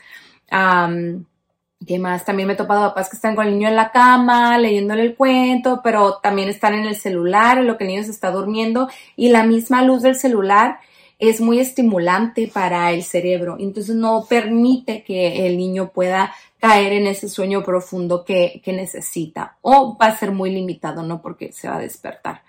¿Qué 1.85 1.99
más? 1.99 2.25
También 2.25 2.47
me 2.47 2.53
he 2.53 2.57
topado 2.57 2.87
papás 2.89 3.09
que 3.09 3.17
están 3.17 3.35
con 3.35 3.45
el 3.45 3.53
niño 3.53 3.67
en 3.67 3.75
la 3.75 3.91
cama, 3.91 4.57
leyéndole 4.57 5.03
el 5.03 5.15
cuento, 5.15 5.81
pero 5.83 6.17
también 6.17 6.49
están 6.49 6.73
en 6.73 6.85
el 6.85 6.95
celular, 6.95 7.57
en 7.57 7.67
lo 7.67 7.77
que 7.77 7.83
el 7.83 7.89
niño 7.89 8.03
se 8.03 8.11
está 8.11 8.31
durmiendo, 8.31 8.89
y 9.15 9.29
la 9.29 9.43
misma 9.43 9.83
luz 9.83 10.01
del 10.01 10.15
celular 10.15 10.79
es 11.19 11.41
muy 11.41 11.59
estimulante 11.59 12.49
para 12.51 12.91
el 12.91 13.03
cerebro. 13.03 13.57
Entonces 13.59 13.95
no 13.95 14.25
permite 14.27 15.03
que 15.03 15.45
el 15.45 15.57
niño 15.57 15.89
pueda 15.89 16.33
caer 16.59 16.93
en 16.93 17.07
ese 17.07 17.29
sueño 17.29 17.63
profundo 17.63 18.25
que, 18.25 18.61
que 18.63 18.73
necesita. 18.73 19.57
O 19.61 19.97
va 19.97 20.07
a 20.07 20.17
ser 20.17 20.31
muy 20.31 20.49
limitado, 20.51 21.03
¿no? 21.03 21.21
Porque 21.21 21.51
se 21.51 21.69
va 21.69 21.75
a 21.75 21.79
despertar. 21.79 22.41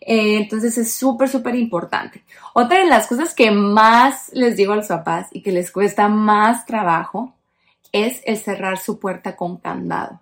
Eh, 0.00 0.36
entonces 0.36 0.78
es 0.78 0.92
súper, 0.94 1.28
súper 1.28 1.54
importante. 1.54 2.24
Otra 2.54 2.78
de 2.78 2.86
las 2.86 3.06
cosas 3.06 3.34
que 3.34 3.50
más 3.50 4.30
les 4.32 4.56
digo 4.56 4.72
a 4.72 4.76
los 4.76 4.86
papás 4.86 5.28
y 5.32 5.42
que 5.42 5.52
les 5.52 5.70
cuesta 5.70 6.08
más 6.08 6.66
trabajo 6.66 7.33
es 7.94 8.20
el 8.24 8.36
cerrar 8.36 8.76
su 8.76 8.98
puerta 8.98 9.36
con 9.36 9.56
candado. 9.56 10.20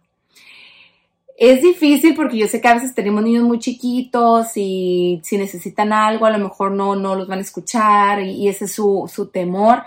Es 1.38 1.62
difícil 1.62 2.14
porque 2.14 2.36
yo 2.36 2.46
sé 2.46 2.60
que 2.60 2.68
a 2.68 2.74
veces 2.74 2.94
tenemos 2.94 3.24
niños 3.24 3.44
muy 3.44 3.58
chiquitos 3.58 4.48
y 4.56 5.20
si 5.24 5.38
necesitan 5.38 5.92
algo 5.92 6.26
a 6.26 6.30
lo 6.30 6.38
mejor 6.38 6.70
no, 6.70 6.94
no 6.94 7.14
los 7.14 7.26
van 7.26 7.38
a 7.38 7.42
escuchar 7.42 8.22
y, 8.22 8.46
ese 8.46 8.66
es 8.66 8.74
su, 8.74 9.10
su, 9.12 9.28
temor. 9.28 9.82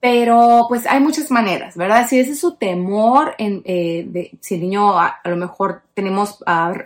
Pero 0.00 0.66
pues 0.68 0.86
hay 0.86 1.00
muchas 1.00 1.30
maneras, 1.30 1.76
¿verdad? 1.76 2.06
Si 2.08 2.18
ese 2.18 2.32
es 2.32 2.40
su 2.40 2.56
temor, 2.56 3.34
eh, 3.38 4.32
si 4.40 4.54
el 4.56 4.60
niño 4.60 4.98
a, 4.98 5.20
lo 5.24 5.36
mejor 5.36 5.82
tenemos 5.94 6.42
uh, 6.42 6.76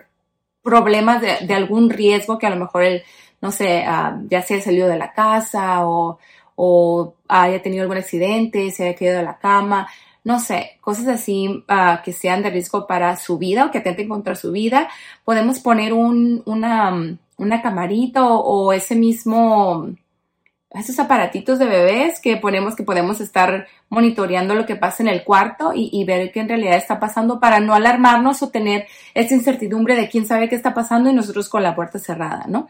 problemas 0.62 1.22
de, 1.22 1.54
algún 1.54 1.90
riesgo 1.90 2.38
que 2.38 2.46
a 2.46 2.50
lo 2.50 2.56
mejor 2.56 2.84
él, 2.84 3.02
no 3.40 3.50
sé, 3.50 3.84
uh, 3.88 4.28
ya 4.28 4.42
se 4.42 4.54
haya 4.54 4.62
salido 4.62 4.88
de 4.88 4.98
la 4.98 5.12
casa 5.12 5.86
o, 5.86 6.18
o 6.54 7.14
haya 7.26 7.62
tenido 7.62 7.82
algún 7.82 7.96
accidente, 7.96 8.70
se 8.70 8.84
haya 8.84 8.98
caído 8.98 9.16
de 9.16 9.22
la 9.22 9.38
cama, 9.38 9.88
no 10.24 10.40
sé, 10.40 10.78
cosas 10.80 11.08
así 11.08 11.48
uh, 11.48 12.02
que 12.04 12.12
sean 12.12 12.42
de 12.42 12.50
riesgo 12.50 12.86
para 12.86 13.16
su 13.16 13.38
vida 13.38 13.66
o 13.66 13.70
que 13.70 13.78
atenten 13.78 14.08
contra 14.08 14.34
su 14.34 14.52
vida, 14.52 14.88
podemos 15.24 15.60
poner 15.60 15.92
un, 15.92 16.42
una, 16.44 17.18
una 17.36 17.62
camarita 17.62 18.26
o, 18.26 18.72
ese 18.72 18.94
mismo, 18.94 19.90
esos 20.70 20.98
aparatitos 20.98 21.58
de 21.58 21.66
bebés 21.66 22.20
que 22.20 22.36
ponemos 22.36 22.76
que 22.76 22.82
podemos 22.82 23.20
estar 23.20 23.68
monitoreando 23.88 24.54
lo 24.54 24.66
que 24.66 24.76
pasa 24.76 25.02
en 25.02 25.08
el 25.08 25.24
cuarto 25.24 25.72
y, 25.74 25.88
y, 25.92 26.04
ver 26.04 26.30
qué 26.32 26.40
en 26.40 26.48
realidad 26.48 26.76
está 26.76 27.00
pasando 27.00 27.40
para 27.40 27.60
no 27.60 27.74
alarmarnos 27.74 28.42
o 28.42 28.50
tener 28.50 28.86
esa 29.14 29.34
incertidumbre 29.34 29.96
de 29.96 30.08
quién 30.08 30.26
sabe 30.26 30.48
qué 30.48 30.56
está 30.56 30.74
pasando 30.74 31.08
y 31.08 31.14
nosotros 31.14 31.48
con 31.48 31.62
la 31.62 31.74
puerta 31.74 31.98
cerrada, 31.98 32.44
¿no? 32.48 32.68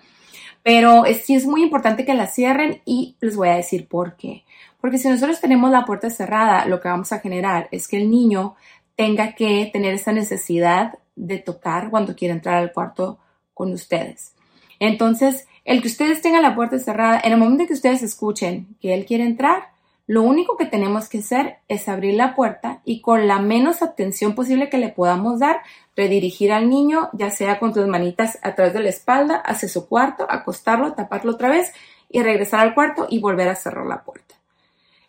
Pero 0.63 1.05
sí 1.25 1.35
es 1.35 1.47
muy 1.47 1.63
importante 1.63 2.05
que 2.05 2.15
la 2.15 2.27
cierren 2.27 2.83
y 2.85 3.17
les 3.21 3.37
voy 3.37 3.49
a 3.49 3.57
decir 3.57 3.89
por 3.89 4.17
qué. 4.17 4.45
Porque 4.81 4.99
si 4.99 5.09
nosotros 5.09 5.41
tenemos 5.41 5.71
la 5.71 5.85
puerta 5.85 6.11
cerrada, 6.11 6.65
lo 6.67 6.81
que 6.81 6.89
vamos 6.89 7.13
a 7.13 7.21
generar 7.21 7.69
es 7.73 7.89
que 7.89 7.97
el 7.97 8.11
niño 8.11 8.55
tenga 8.97 9.35
que 9.35 9.69
tener 9.73 9.95
esa 9.95 10.13
necesidad 10.13 10.99
de 11.17 11.39
tocar 11.39 11.91
cuando 11.91 12.15
quiere 12.15 12.35
entrar 12.35 12.57
al 12.57 12.73
cuarto 12.73 13.19
con 13.55 13.73
ustedes. 13.73 14.35
Entonces, 14.79 15.47
el 15.65 15.83
que 15.83 15.89
ustedes 15.89 16.23
tengan 16.23 16.43
la 16.43 16.55
puerta 16.55 16.79
cerrada, 16.79 17.21
en 17.23 17.33
el 17.33 17.39
momento 17.39 17.67
que 17.67 17.75
ustedes 17.75 18.03
escuchen 18.03 18.77
que 18.81 18.95
él 18.95 19.05
quiere 19.05 19.25
entrar, 19.25 19.71
lo 20.07 20.23
único 20.23 20.57
que 20.57 20.65
tenemos 20.65 21.11
que 21.11 21.19
hacer 21.19 21.59
es 21.69 21.87
abrir 21.87 22.15
la 22.15 22.35
puerta 22.35 22.81
y 22.85 23.03
con 23.03 23.29
la 23.29 23.41
menos 23.41 23.83
atención 23.83 24.35
posible 24.35 24.71
que 24.71 24.79
le 24.79 24.89
podamos 24.89 25.39
dar, 25.39 25.61
redirigir 25.95 26.51
al 26.51 26.71
niño, 26.71 27.11
ya 27.13 27.31
sea 27.31 27.59
con 27.59 27.75
tus 27.75 27.87
manitas 27.87 28.39
atrás 28.43 28.73
de 28.73 28.81
la 28.81 28.89
espalda, 28.89 29.37
hacia 29.37 29.69
su 29.69 29.87
cuarto, 29.87 30.27
acostarlo, 30.31 30.95
taparlo 30.95 31.33
otra 31.33 31.51
vez 31.51 31.73
y 32.09 32.23
regresar 32.23 32.61
al 32.61 32.75
cuarto 32.75 33.07
y 33.11 33.21
volver 33.21 33.49
a 33.49 33.55
cerrar 33.55 33.85
la 33.85 34.03
puerta. 34.03 34.28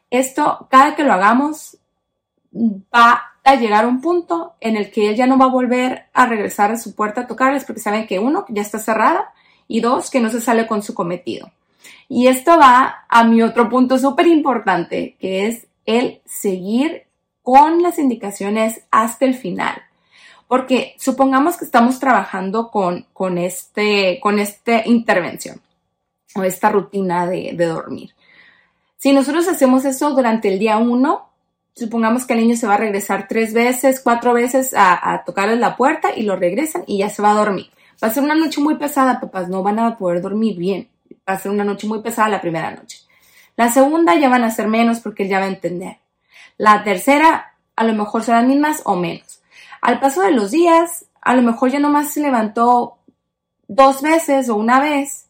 Esto, 0.09 0.67
cada 0.69 0.95
que 0.95 1.03
lo 1.03 1.13
hagamos, 1.13 1.77
va 2.53 3.33
a 3.43 3.55
llegar 3.55 3.85
a 3.85 3.87
un 3.87 4.01
punto 4.01 4.55
en 4.59 4.75
el 4.75 4.91
que 4.91 5.09
él 5.09 5.15
ya 5.15 5.27
no 5.27 5.37
va 5.37 5.45
a 5.45 5.49
volver 5.49 6.05
a 6.13 6.25
regresar 6.25 6.71
a 6.71 6.77
su 6.77 6.95
puerta 6.95 7.21
a 7.21 7.27
tocarles 7.27 7.65
porque 7.65 7.81
saben 7.81 8.07
que 8.07 8.19
uno, 8.19 8.45
ya 8.49 8.61
está 8.61 8.79
cerrada 8.79 9.33
y 9.67 9.81
dos, 9.81 10.09
que 10.09 10.19
no 10.19 10.29
se 10.29 10.41
sale 10.41 10.67
con 10.67 10.81
su 10.81 10.93
cometido. 10.93 11.51
Y 12.07 12.27
esto 12.27 12.57
va 12.57 13.05
a 13.07 13.23
mi 13.23 13.41
otro 13.41 13.69
punto 13.69 13.97
súper 13.97 14.27
importante, 14.27 15.15
que 15.19 15.47
es 15.47 15.67
el 15.85 16.21
seguir 16.25 17.03
con 17.43 17.81
las 17.81 17.99
indicaciones 17.99 18.81
hasta 18.91 19.25
el 19.25 19.35
final. 19.35 19.81
Porque 20.47 20.95
supongamos 20.97 21.57
que 21.57 21.65
estamos 21.65 21.99
trabajando 21.99 22.71
con, 22.71 23.05
con, 23.13 23.37
este, 23.37 24.19
con 24.21 24.39
esta 24.39 24.85
intervención 24.87 25.61
o 26.35 26.43
esta 26.43 26.69
rutina 26.69 27.27
de, 27.27 27.53
de 27.53 27.65
dormir. 27.65 28.15
Si 28.99 29.13
nosotros 29.13 29.47
hacemos 29.47 29.85
eso 29.85 30.11
durante 30.11 30.49
el 30.49 30.59
día 30.59 30.77
uno, 30.77 31.29
supongamos 31.73 32.25
que 32.25 32.33
el 32.33 32.41
niño 32.41 32.57
se 32.57 32.67
va 32.67 32.73
a 32.73 32.77
regresar 32.77 33.29
tres 33.29 33.53
veces, 33.53 34.01
cuatro 34.01 34.33
veces 34.33 34.73
a, 34.73 35.13
a 35.13 35.23
tocarles 35.23 35.57
la 35.57 35.77
puerta 35.77 36.09
y 36.13 36.23
lo 36.23 36.35
regresan 36.35 36.83
y 36.85 36.97
ya 36.97 37.09
se 37.09 37.21
va 37.21 37.31
a 37.31 37.35
dormir. 37.35 37.67
Va 38.03 38.09
a 38.09 38.11
ser 38.11 38.23
una 38.23 38.35
noche 38.35 38.59
muy 38.59 38.75
pesada, 38.75 39.21
papás, 39.21 39.47
no 39.47 39.63
van 39.63 39.79
a 39.79 39.97
poder 39.97 40.21
dormir 40.21 40.57
bien. 40.57 40.89
Va 41.27 41.35
a 41.35 41.39
ser 41.39 41.49
una 41.49 41.63
noche 41.63 41.87
muy 41.87 42.01
pesada 42.01 42.27
la 42.27 42.41
primera 42.41 42.71
noche. 42.71 42.99
La 43.55 43.71
segunda 43.71 44.15
ya 44.15 44.27
van 44.27 44.43
a 44.43 44.51
ser 44.51 44.67
menos 44.67 44.99
porque 44.99 45.23
él 45.23 45.29
ya 45.29 45.39
va 45.39 45.45
a 45.45 45.49
entender. 45.49 45.99
La 46.57 46.83
tercera, 46.83 47.53
a 47.77 47.85
lo 47.85 47.93
mejor 47.93 48.23
serán 48.23 48.49
mismas 48.49 48.81
o 48.83 48.97
menos. 48.97 49.41
Al 49.79 50.01
paso 50.01 50.23
de 50.23 50.31
los 50.31 50.51
días, 50.51 51.05
a 51.21 51.35
lo 51.35 51.41
mejor 51.41 51.71
ya 51.71 51.79
nomás 51.79 52.11
se 52.11 52.19
levantó 52.19 52.97
dos 53.69 54.01
veces 54.01 54.49
o 54.49 54.57
una 54.57 54.81
vez 54.81 55.28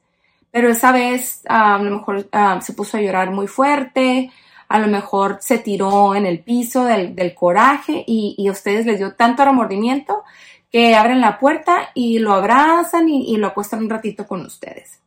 pero 0.52 0.70
esa 0.70 0.92
vez 0.92 1.42
a 1.48 1.78
lo 1.78 1.98
mejor 1.98 2.30
se 2.62 2.74
puso 2.74 2.98
a 2.98 3.02
llorar 3.02 3.32
muy 3.32 3.48
fuerte, 3.48 4.32
a 4.68 4.80
lo 4.80 4.88
mejor 4.88 5.40
se 5.42 5.58
tiró 5.58 6.16
en 6.16 6.26
el 6.26 6.40
piso 6.40 6.86
del, 6.86 7.34
coraje 7.34 8.04
y, 8.06 8.48
a 8.48 8.52
ustedes 8.52 8.86
les 8.86 9.00
dio 9.00 9.14
tanto 9.16 9.44
remordimiento 9.44 10.24
que 10.72 10.96
abren 10.96 11.22
la 11.22 11.40
puerta 11.40 11.90
y 11.96 12.20
lo 12.20 12.34
abrazan 12.34 13.10
y, 13.10 13.36
lo 13.38 13.48
acuestan 13.48 13.80
un 13.80 13.90
ratito 13.90 14.28
con 14.28 14.46
ustedes. 14.46 15.00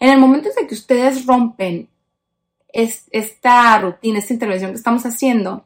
En 0.00 0.10
el 0.10 0.18
momento 0.18 0.48
en 0.56 0.66
que 0.66 0.74
ustedes 0.74 1.24
rompen 1.26 1.88
esta 2.72 3.78
rutina, 3.78 4.18
esta 4.18 4.32
intervención 4.32 4.72
que 4.72 4.76
estamos 4.76 5.06
haciendo, 5.06 5.64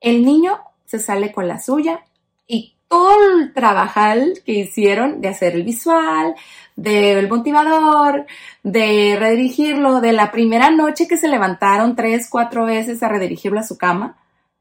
el 0.00 0.24
niño 0.24 0.58
se 0.84 0.98
sale 0.98 1.32
con 1.32 1.48
la 1.48 1.60
suya 1.60 2.04
y 2.46 2.74
todo 2.94 3.40
el 3.40 3.52
trabajo 3.52 4.00
que 4.46 4.52
hicieron 4.52 5.20
de 5.20 5.26
hacer 5.26 5.56
el 5.56 5.64
visual, 5.64 6.36
del 6.76 7.28
motivador, 7.28 8.24
de 8.62 9.16
redirigirlo, 9.18 10.00
de 10.00 10.12
la 10.12 10.30
primera 10.30 10.70
noche 10.70 11.08
que 11.08 11.16
se 11.16 11.26
levantaron 11.26 11.96
tres, 11.96 12.28
cuatro 12.30 12.66
veces 12.66 13.02
a 13.02 13.08
redirigirlo 13.08 13.58
a 13.58 13.64
su 13.64 13.76
cama, 13.76 14.16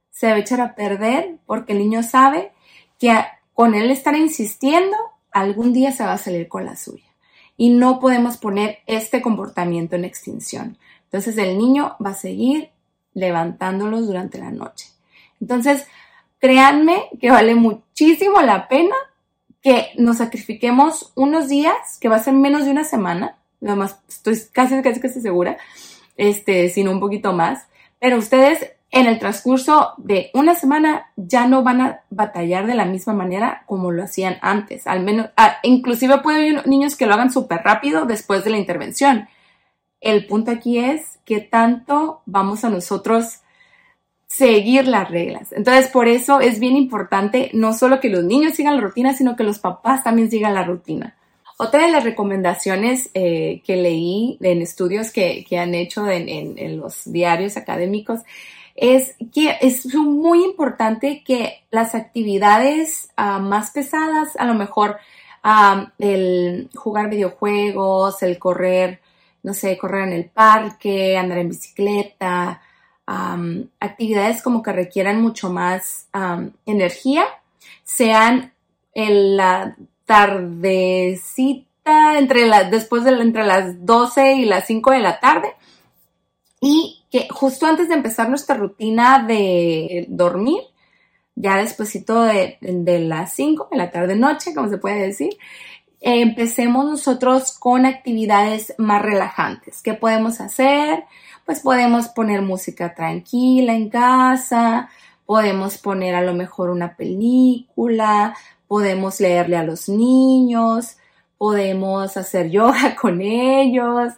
se 0.10 0.30
va 0.30 0.34
a 0.34 0.40
echar 0.40 0.62
a 0.62 0.74
perder 0.74 1.36
porque 1.46 1.74
el 1.74 1.78
niño 1.78 2.02
sabe 2.02 2.54
que 2.98 3.14
con 3.54 3.76
él 3.76 3.92
estar 3.92 4.16
insistiendo, 4.16 4.98
algún 5.32 5.72
día 5.72 5.92
se 5.92 6.04
va 6.04 6.14
a 6.14 6.18
salir 6.18 6.48
con 6.48 6.66
la 6.66 6.76
suya. 6.76 7.06
Y 7.56 7.70
no 7.70 8.00
podemos 8.00 8.38
poner 8.38 8.80
este 8.88 9.22
comportamiento 9.22 9.96
en 9.96 10.06
extinción. 10.06 10.80
Entonces 11.04 11.38
el 11.38 11.60
niño 11.60 11.98
va 12.04 12.12
a 12.12 12.16
seguir 12.16 12.72
levantándolos 13.14 14.08
durante 14.08 14.40
la 14.40 14.50
noche. 14.50 14.88
Entonces, 15.40 15.86
créanme 16.44 17.08
que 17.22 17.32
vale 17.32 17.56
muchísimo 17.56 18.42
la 18.42 18.68
pena 18.68 18.98
que 19.62 19.92
nos 19.96 20.18
sacrifiquemos 20.18 21.14
unos 21.16 21.48
días, 21.48 21.98
que 22.02 22.10
va 22.10 22.18
a 22.18 22.24
ser 22.24 22.34
menos 22.34 22.66
de 22.66 22.72
una 22.72 22.84
semana, 22.84 23.38
nada 23.62 23.78
más 23.78 24.02
estoy 24.10 24.38
casi, 24.52 24.82
casi, 24.82 25.00
casi 25.00 25.22
segura, 25.22 25.58
este, 26.18 26.68
sino 26.68 26.92
un 26.92 27.00
poquito 27.00 27.32
más, 27.32 27.70
pero 27.98 28.18
ustedes 28.18 28.74
en 28.92 29.08
el 29.08 29.20
transcurso 29.20 29.94
de 29.96 30.32
una 30.34 30.54
semana 30.54 31.14
ya 31.16 31.48
no 31.48 31.64
van 31.64 31.80
a 31.80 32.02
batallar 32.10 32.68
de 32.68 32.76
la 32.76 32.84
misma 32.84 33.14
manera 33.14 33.64
como 33.66 33.92
lo 33.94 34.04
hacían 34.04 34.36
antes, 34.42 34.86
al 34.86 35.02
menos, 35.02 35.30
ah, 35.38 35.60
inclusive 35.64 36.18
puede 36.18 36.50
haber 36.50 36.68
niños 36.68 36.98
que 36.98 37.06
lo 37.06 37.14
hagan 37.14 37.32
súper 37.32 37.62
rápido 37.64 38.06
después 38.06 38.44
de 38.44 38.50
la 38.50 38.58
intervención. 38.58 39.30
El 40.02 40.28
punto 40.28 40.52
aquí 40.52 40.78
es 40.78 41.20
que 41.24 41.40
tanto 41.40 42.22
vamos 42.26 42.66
a 42.66 42.70
nosotros 42.70 43.44
seguir 44.34 44.88
las 44.88 45.12
reglas. 45.12 45.52
Entonces, 45.52 45.90
por 45.90 46.08
eso 46.08 46.40
es 46.40 46.60
bien 46.60 46.76
importante 46.76 47.52
no 47.54 47.72
solo 47.74 48.00
que 48.00 48.10
los 48.10 48.24
niños 48.24 48.56
sigan 48.56 48.78
la 48.78 48.82
rutina, 48.82 49.14
sino 49.14 49.36
que 49.36 49.44
los 49.44 49.60
papás 49.60 50.04
también 50.04 50.32
sigan 50.32 50.56
la 50.56 50.64
rutina. 50.64 51.16
Otra 51.58 51.86
de 51.86 51.92
las 51.92 52.04
recomendaciones 52.04 53.12
eh, 53.14 53.62
que 53.64 53.76
leí 53.76 54.40
en 54.42 54.64
estudios 54.64 55.12
que, 55.12 55.46
han 55.56 55.76
hecho 55.76 56.10
en, 56.10 56.80
los 56.80 57.04
diarios 57.06 57.58
académicos 57.58 58.22
es 58.76 59.16
que 59.32 59.56
es 59.62 59.94
muy 59.94 60.44
importante 60.44 61.24
que 61.24 61.64
las 61.70 61.94
actividades 61.94 63.12
ah, 63.16 63.38
más 63.38 63.70
pesadas, 63.70 64.36
a 64.38 64.46
lo 64.46 64.56
mejor 64.56 64.98
ah, 65.44 65.94
el 66.00 66.72
jugar 66.74 67.08
videojuegos, 67.08 68.24
el 68.24 68.40
correr, 68.40 69.00
no 69.44 69.54
sé, 69.54 69.78
correr 69.78 70.08
en 70.08 70.14
el 70.14 70.26
parque, 70.26 71.18
andar 71.18 71.38
en 71.38 71.50
bicicleta, 71.50 72.64
actividades 73.06 74.42
como 74.42 74.64
que 74.64 74.72
requieran 74.72 75.22
mucho 75.22 75.52
más 75.52 76.08
energía, 76.66 77.26
sean 77.84 78.54
en 78.94 79.38
la 79.38 79.76
tardecita, 80.06 81.68
entre 82.18 82.46
la, 82.46 82.64
después 82.66 83.04
de 83.04 83.12
entre 83.12 83.46
las 83.46 83.86
12 83.86 84.36
y 84.36 84.46
las 84.46 84.66
5 84.68 84.92
de 84.92 85.00
la 85.00 85.20
tarde, 85.20 85.54
y 86.62 87.04
que 87.12 87.28
justo 87.30 87.66
antes 87.66 87.90
de 87.90 87.96
empezar 87.96 88.30
nuestra 88.30 88.56
rutina 88.56 89.26
de 89.28 90.06
dormir, 90.10 90.62
ya 91.36 91.58
despuesito 91.58 92.22
de, 92.22 92.58
de 92.62 93.00
las 93.00 93.34
5 93.34 93.70
de 93.72 93.78
la 93.78 93.92
tarde-noche, 93.92 94.54
como 94.54 94.70
se 94.70 94.78
puede 94.78 95.08
decir, 95.08 95.38
empecemos 96.00 96.86
nosotros 96.86 97.58
con 97.58 97.86
actividades 97.86 98.76
más 98.78 99.02
relajantes. 99.02 99.82
¿Qué 99.82 99.94
podemos 99.94 100.42
hacer? 100.42 101.06
Pues 101.46 101.60
podemos 101.60 102.08
poner 102.10 102.42
música 102.42 102.94
tranquila 102.94 103.74
en 103.74 103.90
casa, 103.90 104.90
podemos 105.26 105.78
poner 105.78 106.16
a 106.16 106.22
lo 106.22 106.34
mejor 106.34 106.70
una 106.70 106.96
película, 106.96 108.36
podemos 108.68 109.20
leerle 109.20 109.58
a 109.58 109.64
los 109.64 109.90
niños, 109.90 110.98
podemos 111.38 112.16
hacer 112.16 112.50
yoga 112.52 112.96
con 112.96 113.22
ellos, 113.22 114.14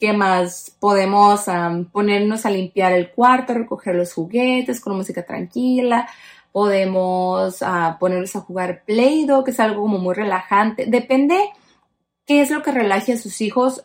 ¿qué 0.00 0.12
más? 0.12 0.76
Podemos 0.80 1.46
ponernos 1.92 2.46
a 2.46 2.50
limpiar 2.50 2.92
el 2.92 3.12
cuarto, 3.12 3.54
recoger 3.54 3.94
los 3.94 4.12
juguetes 4.12 4.80
con 4.80 4.96
música 4.96 5.24
tranquila, 5.24 6.08
podemos 6.52 7.62
uh, 7.62 7.98
ponernos 7.98 8.34
a 8.34 8.40
jugar 8.40 8.82
Play-Doh, 8.84 9.44
que 9.44 9.52
es 9.52 9.60
algo 9.60 9.82
como 9.82 9.98
muy 9.98 10.14
relajante. 10.14 10.86
Depende 10.86 11.38
qué 12.26 12.42
es 12.42 12.50
lo 12.50 12.62
que 12.62 12.72
relaje 12.72 13.12
a 13.12 13.18
sus 13.18 13.40
hijos 13.40 13.84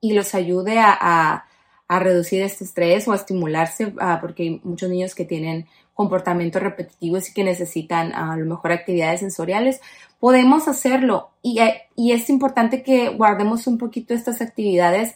y 0.00 0.12
los 0.12 0.34
ayude 0.34 0.78
a, 0.78 1.44
reducir 1.88 2.42
este 2.42 2.64
estrés 2.64 3.06
o 3.06 3.12
a 3.12 3.16
estimularse, 3.16 3.94
ah, 4.00 4.18
porque 4.20 4.42
hay 4.42 4.60
muchos 4.64 4.90
niños 4.90 5.14
que 5.14 5.24
tienen 5.24 5.66
comportamientos 5.94 6.60
repetitivos 6.60 7.28
y 7.28 7.32
que 7.32 7.44
necesitan 7.44 8.12
a 8.12 8.36
lo 8.36 8.44
mejor 8.44 8.72
actividades 8.72 9.20
sensoriales, 9.20 9.80
podemos 10.18 10.66
hacerlo 10.66 11.30
y, 11.42 11.60
eh, 11.60 11.82
y 11.94 12.12
es 12.12 12.28
importante 12.28 12.82
que 12.82 13.10
guardemos 13.10 13.66
un 13.68 13.78
poquito 13.78 14.14
estas 14.14 14.40
actividades 14.40 15.14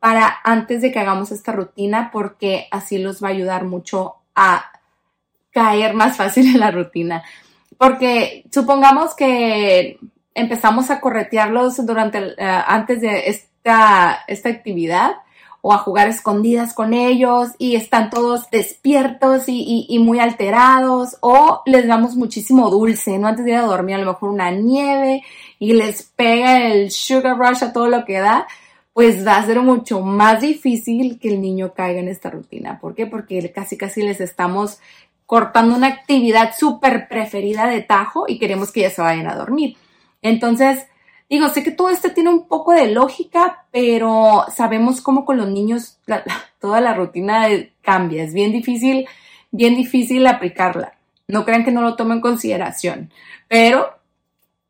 para 0.00 0.38
antes 0.44 0.82
de 0.82 0.92
que 0.92 0.98
hagamos 0.98 1.30
esta 1.30 1.52
rutina 1.52 2.10
porque 2.12 2.66
así 2.70 2.98
los 2.98 3.22
va 3.22 3.28
a 3.28 3.32
ayudar 3.32 3.64
mucho 3.64 4.16
a 4.34 4.70
caer 5.50 5.94
más 5.94 6.16
fácil 6.16 6.46
en 6.46 6.60
la 6.60 6.70
rutina. 6.70 7.22
Porque 7.76 8.44
supongamos 8.52 9.14
que 9.14 9.98
empezamos 10.34 10.90
a 10.90 11.00
corretearlos 11.00 11.84
durante 11.84 12.18
eh, 12.18 12.34
antes 12.38 13.00
de 13.00 13.28
esta, 13.68 14.48
actividad 14.48 15.12
o 15.60 15.72
a 15.72 15.78
jugar 15.78 16.08
escondidas 16.08 16.72
con 16.72 16.94
ellos 16.94 17.48
y 17.58 17.76
están 17.76 18.10
todos 18.10 18.48
despiertos 18.50 19.44
y, 19.46 19.98
muy 20.00 20.20
alterados 20.20 21.16
o 21.20 21.62
les 21.66 21.86
damos 21.86 22.14
muchísimo 22.14 22.70
dulce, 22.70 23.18
¿no? 23.18 23.28
Antes 23.28 23.44
de 23.44 23.52
ir 23.52 23.56
a 23.56 23.62
dormir 23.62 23.96
a 23.96 23.98
lo 23.98 24.12
mejor 24.12 24.30
una 24.30 24.50
nieve 24.50 25.22
y 25.58 25.72
les 25.72 26.02
pega 26.02 26.66
el 26.68 26.90
sugar 26.90 27.36
rush 27.36 27.64
a 27.64 27.72
todo 27.72 27.88
lo 27.88 28.04
que 28.04 28.18
da, 28.18 28.46
pues 28.92 29.26
va 29.26 29.36
a 29.36 29.46
ser 29.46 29.60
mucho 29.60 30.00
más 30.00 30.40
difícil 30.40 31.18
que 31.20 31.28
el 31.28 31.40
niño 31.40 31.72
caiga 31.74 32.00
en 32.00 32.08
esta 32.08 32.30
rutina. 32.30 32.80
¿Por 32.80 32.94
qué? 32.94 33.06
Porque 33.06 33.52
casi 33.52 33.76
casi 33.76 34.02
les 34.02 34.20
estamos 34.20 34.80
cortando 35.26 35.76
una 35.76 35.88
actividad 35.88 36.54
súper 36.56 37.06
preferida 37.06 37.66
de 37.66 37.82
tajo 37.82 38.24
y 38.26 38.38
queremos 38.38 38.72
que 38.72 38.80
ya 38.80 38.90
se 38.90 39.02
vayan 39.02 39.26
a 39.26 39.36
dormir. 39.36 39.76
Entonces, 40.22 40.86
digo, 41.28 41.48
sé 41.48 41.62
que 41.62 41.70
todo 41.70 41.90
esto 41.90 42.12
tiene 42.12 42.30
un 42.30 42.48
poco 42.48 42.72
de 42.72 42.90
lógica, 42.90 43.66
pero 43.70 44.44
sabemos 44.54 45.00
cómo 45.00 45.24
con 45.24 45.36
los 45.36 45.48
niños 45.48 45.98
toda 46.60 46.80
la 46.80 46.94
rutina 46.94 47.46
cambia. 47.82 48.24
Es 48.24 48.32
bien 48.32 48.52
difícil, 48.52 49.06
bien 49.50 49.76
difícil 49.76 50.26
aplicarla. 50.26 50.94
No 51.26 51.44
crean 51.44 51.64
que 51.64 51.72
no 51.72 51.82
lo 51.82 51.96
tomo 51.96 52.14
en 52.14 52.20
consideración, 52.20 53.10
pero 53.48 53.98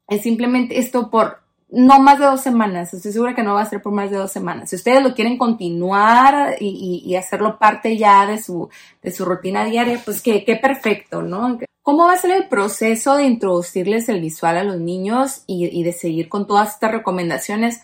es 0.08 0.22
simplemente 0.22 0.78
esto 0.78 1.10
por 1.10 1.40
no 1.70 2.00
más 2.00 2.18
de 2.18 2.24
dos 2.24 2.40
semanas. 2.40 2.92
Estoy 2.94 3.12
segura 3.12 3.34
que 3.34 3.42
no 3.42 3.54
va 3.54 3.62
a 3.62 3.66
ser 3.66 3.82
por 3.82 3.92
más 3.92 4.10
de 4.10 4.16
dos 4.16 4.32
semanas. 4.32 4.70
Si 4.70 4.76
ustedes 4.76 5.02
lo 5.02 5.14
quieren 5.14 5.36
continuar 5.36 6.56
y, 6.58 7.14
hacerlo 7.14 7.58
parte 7.58 7.96
ya 7.96 8.26
de 8.26 8.42
su, 8.42 8.68
de 9.02 9.10
su 9.10 9.24
rutina 9.24 9.64
diaria, 9.64 10.00
pues 10.04 10.22
qué, 10.22 10.44
qué 10.44 10.56
perfecto, 10.56 11.22
¿no? 11.22 11.58
¿Cómo 11.88 12.04
va 12.04 12.12
a 12.12 12.18
ser 12.18 12.32
el 12.32 12.48
proceso 12.48 13.16
de 13.16 13.24
introducirles 13.24 14.10
el 14.10 14.20
visual 14.20 14.58
a 14.58 14.62
los 14.62 14.78
niños 14.78 15.44
y, 15.46 15.82
de 15.82 15.92
seguir 15.94 16.28
con 16.28 16.46
todas 16.46 16.74
estas 16.74 16.92
recomendaciones? 16.92 17.80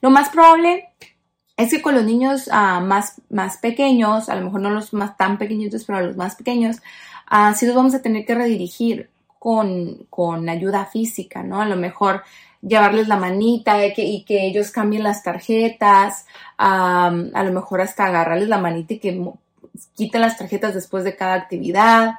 Lo 0.00 0.10
más 0.10 0.28
probable 0.28 0.90
es 1.56 1.72
que 1.72 1.82
con 1.82 1.96
los 1.96 2.04
niños 2.04 2.48
ah, 2.52 2.78
más, 2.78 3.20
más 3.30 3.56
pequeños, 3.56 4.28
a 4.28 4.36
lo 4.36 4.44
mejor 4.44 4.60
no 4.60 4.70
los 4.70 4.92
más 4.92 5.16
tan 5.16 5.38
pequeñitos, 5.38 5.82
pero 5.84 6.00
los 6.02 6.16
más 6.16 6.36
pequeños, 6.36 6.76
uh, 7.32 7.52
sí 7.52 7.66
los 7.66 7.74
vamos 7.74 7.96
a 7.96 8.00
tener 8.00 8.24
que 8.24 8.36
redirigir 8.36 9.10
con, 9.40 10.06
con 10.08 10.48
ayuda 10.48 10.86
física, 10.86 11.42
¿no? 11.42 11.60
A 11.60 11.66
lo 11.66 11.74
mejor 11.74 12.22
llevarles 12.62 13.08
la 13.08 13.16
manita 13.16 13.84
y 13.84 14.22
que, 14.22 14.46
ellos 14.46 14.70
cambien 14.70 15.02
las 15.02 15.24
tarjetas, 15.24 16.26
a 16.58 17.10
lo 17.10 17.52
mejor 17.52 17.80
hasta 17.80 18.06
agarrarles 18.06 18.48
la 18.48 18.58
manita 18.58 18.94
y 18.94 19.00
que 19.00 19.20
quiten 19.96 20.20
las 20.20 20.38
tarjetas 20.38 20.74
después 20.74 21.02
de 21.02 21.16
cada 21.16 21.34
actividad. 21.34 22.12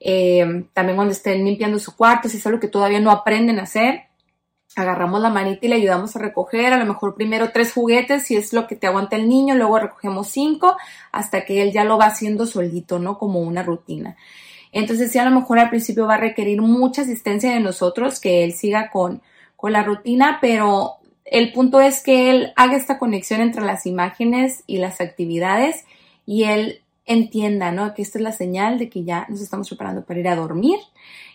Eh, 0.00 0.64
también 0.72 0.96
cuando 0.96 1.12
estén 1.12 1.44
limpiando 1.44 1.78
su 1.78 1.96
cuarto, 1.96 2.28
si 2.28 2.36
es 2.36 2.46
algo 2.46 2.60
que 2.60 2.68
todavía 2.68 3.00
no 3.00 3.10
aprenden 3.10 3.58
a 3.58 3.62
hacer, 3.64 4.04
agarramos 4.76 5.20
la 5.20 5.30
manita 5.30 5.66
y 5.66 5.68
le 5.68 5.76
ayudamos 5.76 6.14
a 6.14 6.20
recoger, 6.20 6.72
a 6.72 6.78
lo 6.78 6.86
mejor 6.86 7.14
primero 7.14 7.50
tres 7.52 7.72
juguetes, 7.72 8.24
si 8.24 8.36
es 8.36 8.52
lo 8.52 8.66
que 8.66 8.76
te 8.76 8.86
aguanta 8.86 9.16
el 9.16 9.28
niño, 9.28 9.54
luego 9.54 9.78
recogemos 9.78 10.28
cinco, 10.28 10.76
hasta 11.10 11.44
que 11.44 11.62
él 11.62 11.72
ya 11.72 11.84
lo 11.84 11.98
va 11.98 12.06
haciendo 12.06 12.46
solito, 12.46 12.98
¿no? 12.98 13.18
Como 13.18 13.40
una 13.40 13.62
rutina. 13.62 14.16
Entonces, 14.70 15.10
sí, 15.10 15.18
a 15.18 15.24
lo 15.24 15.34
mejor 15.34 15.58
al 15.58 15.70
principio 15.70 16.06
va 16.06 16.14
a 16.14 16.18
requerir 16.18 16.60
mucha 16.60 17.02
asistencia 17.02 17.52
de 17.52 17.60
nosotros, 17.60 18.20
que 18.20 18.44
él 18.44 18.52
siga 18.52 18.90
con, 18.90 19.22
con 19.56 19.72
la 19.72 19.82
rutina, 19.82 20.38
pero 20.40 20.98
el 21.24 21.52
punto 21.52 21.80
es 21.80 22.02
que 22.02 22.30
él 22.30 22.52
haga 22.56 22.76
esta 22.76 22.98
conexión 22.98 23.40
entre 23.40 23.62
las 23.62 23.86
imágenes 23.86 24.62
y 24.66 24.78
las 24.78 25.00
actividades 25.00 25.84
y 26.26 26.44
él 26.44 26.82
entienda, 27.08 27.72
¿no? 27.72 27.94
Que 27.94 28.02
esta 28.02 28.18
es 28.18 28.22
la 28.22 28.32
señal 28.32 28.78
de 28.78 28.88
que 28.88 29.04
ya 29.04 29.26
nos 29.28 29.40
estamos 29.40 29.68
preparando 29.68 30.04
para 30.04 30.20
ir 30.20 30.28
a 30.28 30.36
dormir 30.36 30.78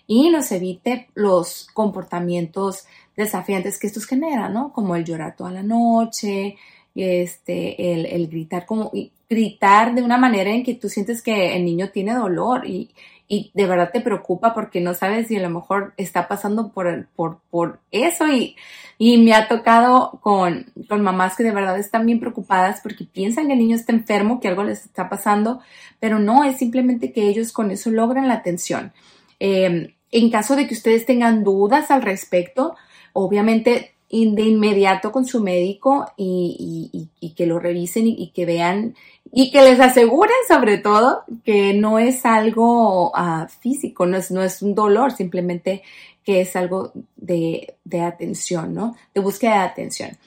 y 0.08 0.30
nos 0.30 0.52
evite 0.52 1.10
los 1.14 1.68
comportamientos 1.74 2.86
desafiantes 3.18 3.80
que 3.80 3.88
estos 3.88 4.06
generan, 4.06 4.54
¿no? 4.54 4.72
Como 4.72 4.96
el 4.96 5.04
llorar 5.04 5.36
toda 5.36 5.52
la 5.52 5.64
noche, 5.64 6.58
este, 6.96 7.94
el, 7.94 8.06
el 8.06 8.28
gritar 8.28 8.66
como, 8.66 8.92
gritar 9.30 9.96
de 9.96 10.04
una 10.04 10.18
manera 10.18 10.52
en 10.52 10.64
que 10.64 10.76
tú 10.76 10.90
sientes 10.90 11.22
que 11.22 11.56
el 11.56 11.66
niño 11.66 11.90
tiene 11.90 12.14
dolor 12.14 12.66
y, 12.68 12.92
y 13.28 13.52
de 13.54 13.66
verdad 13.66 13.92
te 13.92 14.02
preocupa 14.02 14.54
porque 14.54 14.80
no 14.80 14.94
sabes 14.94 15.28
si 15.28 15.38
a 15.38 15.42
lo 15.42 15.50
mejor 15.50 15.94
está 15.98 16.28
pasando 16.28 16.72
por, 16.72 17.08
por, 17.16 17.40
por 17.50 17.80
eso 17.92 18.28
y, 18.28 18.56
y 18.98 19.18
me 19.18 19.34
ha 19.34 19.48
tocado 19.48 20.20
con, 20.22 20.72
con 20.88 21.02
mamás 21.02 21.36
que 21.36 21.44
de 21.44 21.52
verdad 21.52 21.78
están 21.80 22.06
bien 22.06 22.20
preocupadas 22.20 22.80
porque 22.82 23.06
piensan 23.06 23.48
que 23.48 23.54
el 23.54 23.60
niño 23.60 23.76
está 23.76 23.92
enfermo, 23.92 24.40
que 24.40 24.48
algo 24.48 24.64
les 24.64 24.86
está 24.86 25.10
pasando, 25.10 25.62
pero 26.00 26.20
no, 26.20 26.44
es 26.44 26.58
simplemente 26.58 27.12
que 27.12 27.28
ellos 27.28 27.52
con 27.52 27.72
eso 27.72 27.90
logran 27.92 28.28
la 28.28 28.36
atención. 28.36 28.94
Em, 29.40 29.94
en 30.12 30.30
caso 30.30 30.56
de 30.56 30.68
que 30.68 30.74
ustedes 30.74 31.06
tengan 31.06 31.44
dudas 31.44 31.90
al 31.92 32.02
respecto, 32.02 32.76
obviamente 33.14 33.93
de 34.14 34.44
inmediato 34.44 35.12
con 35.12 35.26
su 35.26 35.42
médico 35.42 36.06
y, 36.18 37.10
que 37.36 37.48
lo 37.48 37.58
revisen 37.58 38.06
y, 38.06 38.32
que 38.32 38.46
vean 38.46 38.96
y 39.32 39.50
que 39.50 39.64
les 39.64 39.80
aseguren 39.80 40.36
sobre 40.48 40.78
todo 40.78 41.24
que 41.44 41.74
no 41.74 41.98
es 41.98 42.24
algo 42.24 43.12
ah, 43.16 43.48
físico, 43.60 44.06
no 44.06 44.18
es, 44.18 44.30
no 44.30 44.44
es 44.44 44.62
un 44.62 44.76
dolor, 44.76 45.14
simplemente 45.14 45.82
que 46.24 46.42
es 46.42 46.56
algo 46.56 46.92
de, 47.16 47.76
de 47.84 48.02
atención, 48.02 48.76
¿no? 48.76 48.96
De 49.16 49.22
búsqueda 49.22 49.54
de 49.54 49.66
atención. 49.70 50.18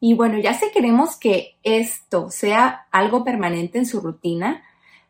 Y 0.00 0.14
bueno, 0.14 0.38
ya 0.38 0.54
si 0.54 0.70
queremos 0.72 1.16
que 1.16 1.56
esto 1.62 2.30
sea 2.30 2.88
algo 2.90 3.24
permanente 3.24 3.78
en 3.78 3.86
su 3.86 4.00
rutina, 4.00 4.64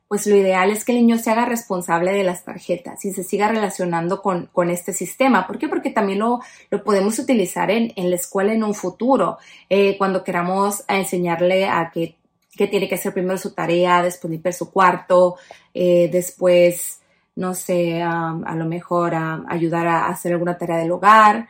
pues 0.09 0.27
lo 0.27 0.35
ideal 0.37 0.71
es 0.71 0.85
que 0.85 0.93
el 0.93 0.99
niño 0.99 1.19
se 1.19 1.31
haga 1.31 1.45
responsable 1.45 2.13
de 2.13 2.25
las 2.25 2.43
tarjetas 2.43 3.05
y 3.05 3.13
se 3.13 3.23
siga 3.23 3.49
relacionando 3.49 4.23
con, 4.23 4.49
este 4.71 4.95
sistema. 4.95 5.47
¿Por 5.47 5.59
qué? 5.59 5.69
Porque 5.69 5.91
también 5.91 6.21
lo, 6.21 6.41
lo 6.71 6.83
podemos 6.83 7.19
utilizar 7.19 7.71
en, 7.71 7.93
la 7.95 8.17
escuela 8.17 8.55
en 8.55 8.65
un 8.65 8.75
futuro, 8.75 9.37
eh, 9.69 9.97
cuando 9.99 10.25
queramos 10.25 10.83
enseñarle 10.89 11.67
a 11.67 11.91
que, 11.93 12.17
tiene 12.57 12.89
que 12.89 12.97
hacer 12.97 13.13
primero 13.13 13.39
su 13.39 13.55
tarea, 13.55 14.03
después 14.03 14.33
limpiar 14.33 14.53
su 14.53 14.73
cuarto, 14.73 15.37
eh, 15.73 16.09
después, 16.11 17.01
no 17.37 17.55
sé, 17.55 18.03
a 18.03 18.55
lo 18.57 18.65
mejor 18.65 19.15
ayudar 19.15 19.87
a 19.87 20.09
hacer 20.09 20.33
alguna 20.33 20.59
tarea 20.59 20.79
del 20.79 20.91
hogar. 20.91 21.49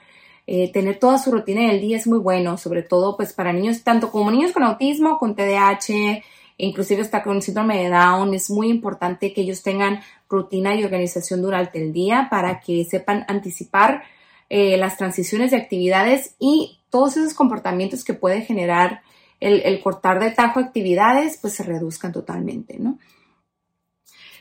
Eh, 0.50 0.72
tener 0.72 0.98
toda 0.98 1.18
su 1.18 1.30
rutina 1.30 1.68
del 1.68 1.78
día 1.78 1.98
es 1.98 2.06
muy 2.06 2.18
bueno, 2.18 2.56
sobre 2.56 2.82
todo 2.82 3.18
pues 3.18 3.34
para 3.34 3.52
niños, 3.52 3.84
tanto 3.84 4.10
como 4.10 4.30
niños 4.30 4.52
con 4.52 4.62
autismo, 4.62 5.18
con 5.18 5.34
TDAH, 5.34 6.22
inclusive 6.58 7.00
está 7.00 7.22
con 7.22 7.40
síndrome 7.40 7.82
de 7.82 7.88
Down, 7.88 8.34
es 8.34 8.50
muy 8.50 8.68
importante 8.68 9.32
que 9.32 9.40
ellos 9.40 9.62
tengan 9.62 10.00
rutina 10.28 10.74
y 10.74 10.84
organización 10.84 11.40
durante 11.40 11.82
el 11.82 11.92
día 11.92 12.28
para 12.30 12.60
que 12.60 12.84
sepan 12.84 13.24
anticipar 13.28 14.02
eh, 14.50 14.76
las 14.76 14.96
transiciones 14.96 15.52
de 15.52 15.56
actividades 15.56 16.34
y 16.38 16.80
todos 16.90 17.16
esos 17.16 17.34
comportamientos 17.34 18.04
que 18.04 18.14
puede 18.14 18.42
generar 18.42 19.02
el, 19.40 19.80
cortar 19.80 20.20
de 20.20 20.30
tajo 20.32 20.58
actividades, 20.58 21.38
pues 21.40 21.54
se 21.54 21.62
reduzcan 21.62 22.12
totalmente, 22.12 22.78
¿no? 22.78 22.98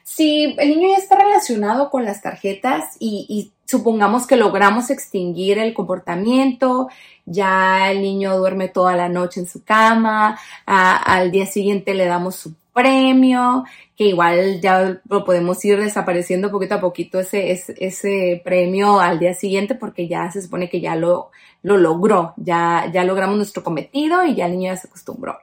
Si 0.07 0.55
el 0.57 0.69
niño 0.69 0.87
ya 0.91 1.03
está 1.03 1.17
relacionado 1.17 1.89
con 1.89 2.05
las 2.05 2.21
tarjetas 2.21 2.95
y, 2.97 3.51
supongamos 3.65 4.25
que 4.25 4.37
logramos 4.37 4.89
extinguir 4.89 5.59
el 5.59 5.73
comportamiento, 5.73 6.87
ya 7.25 7.91
el 7.91 8.01
niño 8.01 8.37
duerme 8.37 8.69
toda 8.69 8.95
la 8.95 9.09
noche 9.09 9.41
en 9.41 9.47
su 9.47 9.65
cama, 9.65 10.39
al 10.65 11.31
día 11.31 11.45
siguiente 11.45 11.93
le 11.93 12.05
damos 12.05 12.37
su 12.37 12.53
premio, 12.71 13.65
que 13.97 14.05
igual 14.05 14.61
ya 14.61 15.01
lo 15.09 15.25
podemos 15.25 15.63
ir 15.65 15.77
desapareciendo 15.77 16.51
poquito 16.51 16.75
a 16.75 16.79
poquito 16.79 17.19
ese, 17.19 17.51
ese, 17.51 17.75
ese, 17.77 18.41
premio 18.45 19.01
al 19.01 19.19
día 19.19 19.33
siguiente 19.33 19.75
porque 19.75 20.07
ya 20.07 20.31
se 20.31 20.41
supone 20.41 20.69
que 20.69 20.79
ya 20.79 20.95
lo, 20.95 21.31
lo 21.63 21.75
logró, 21.75 22.33
ya, 22.37 22.89
ya 22.93 23.03
logramos 23.03 23.35
nuestro 23.35 23.61
cometido 23.61 24.23
y 24.23 24.35
ya 24.35 24.45
el 24.45 24.53
niño 24.53 24.71
ya 24.71 24.77
se 24.77 24.87
acostumbró. 24.87 25.37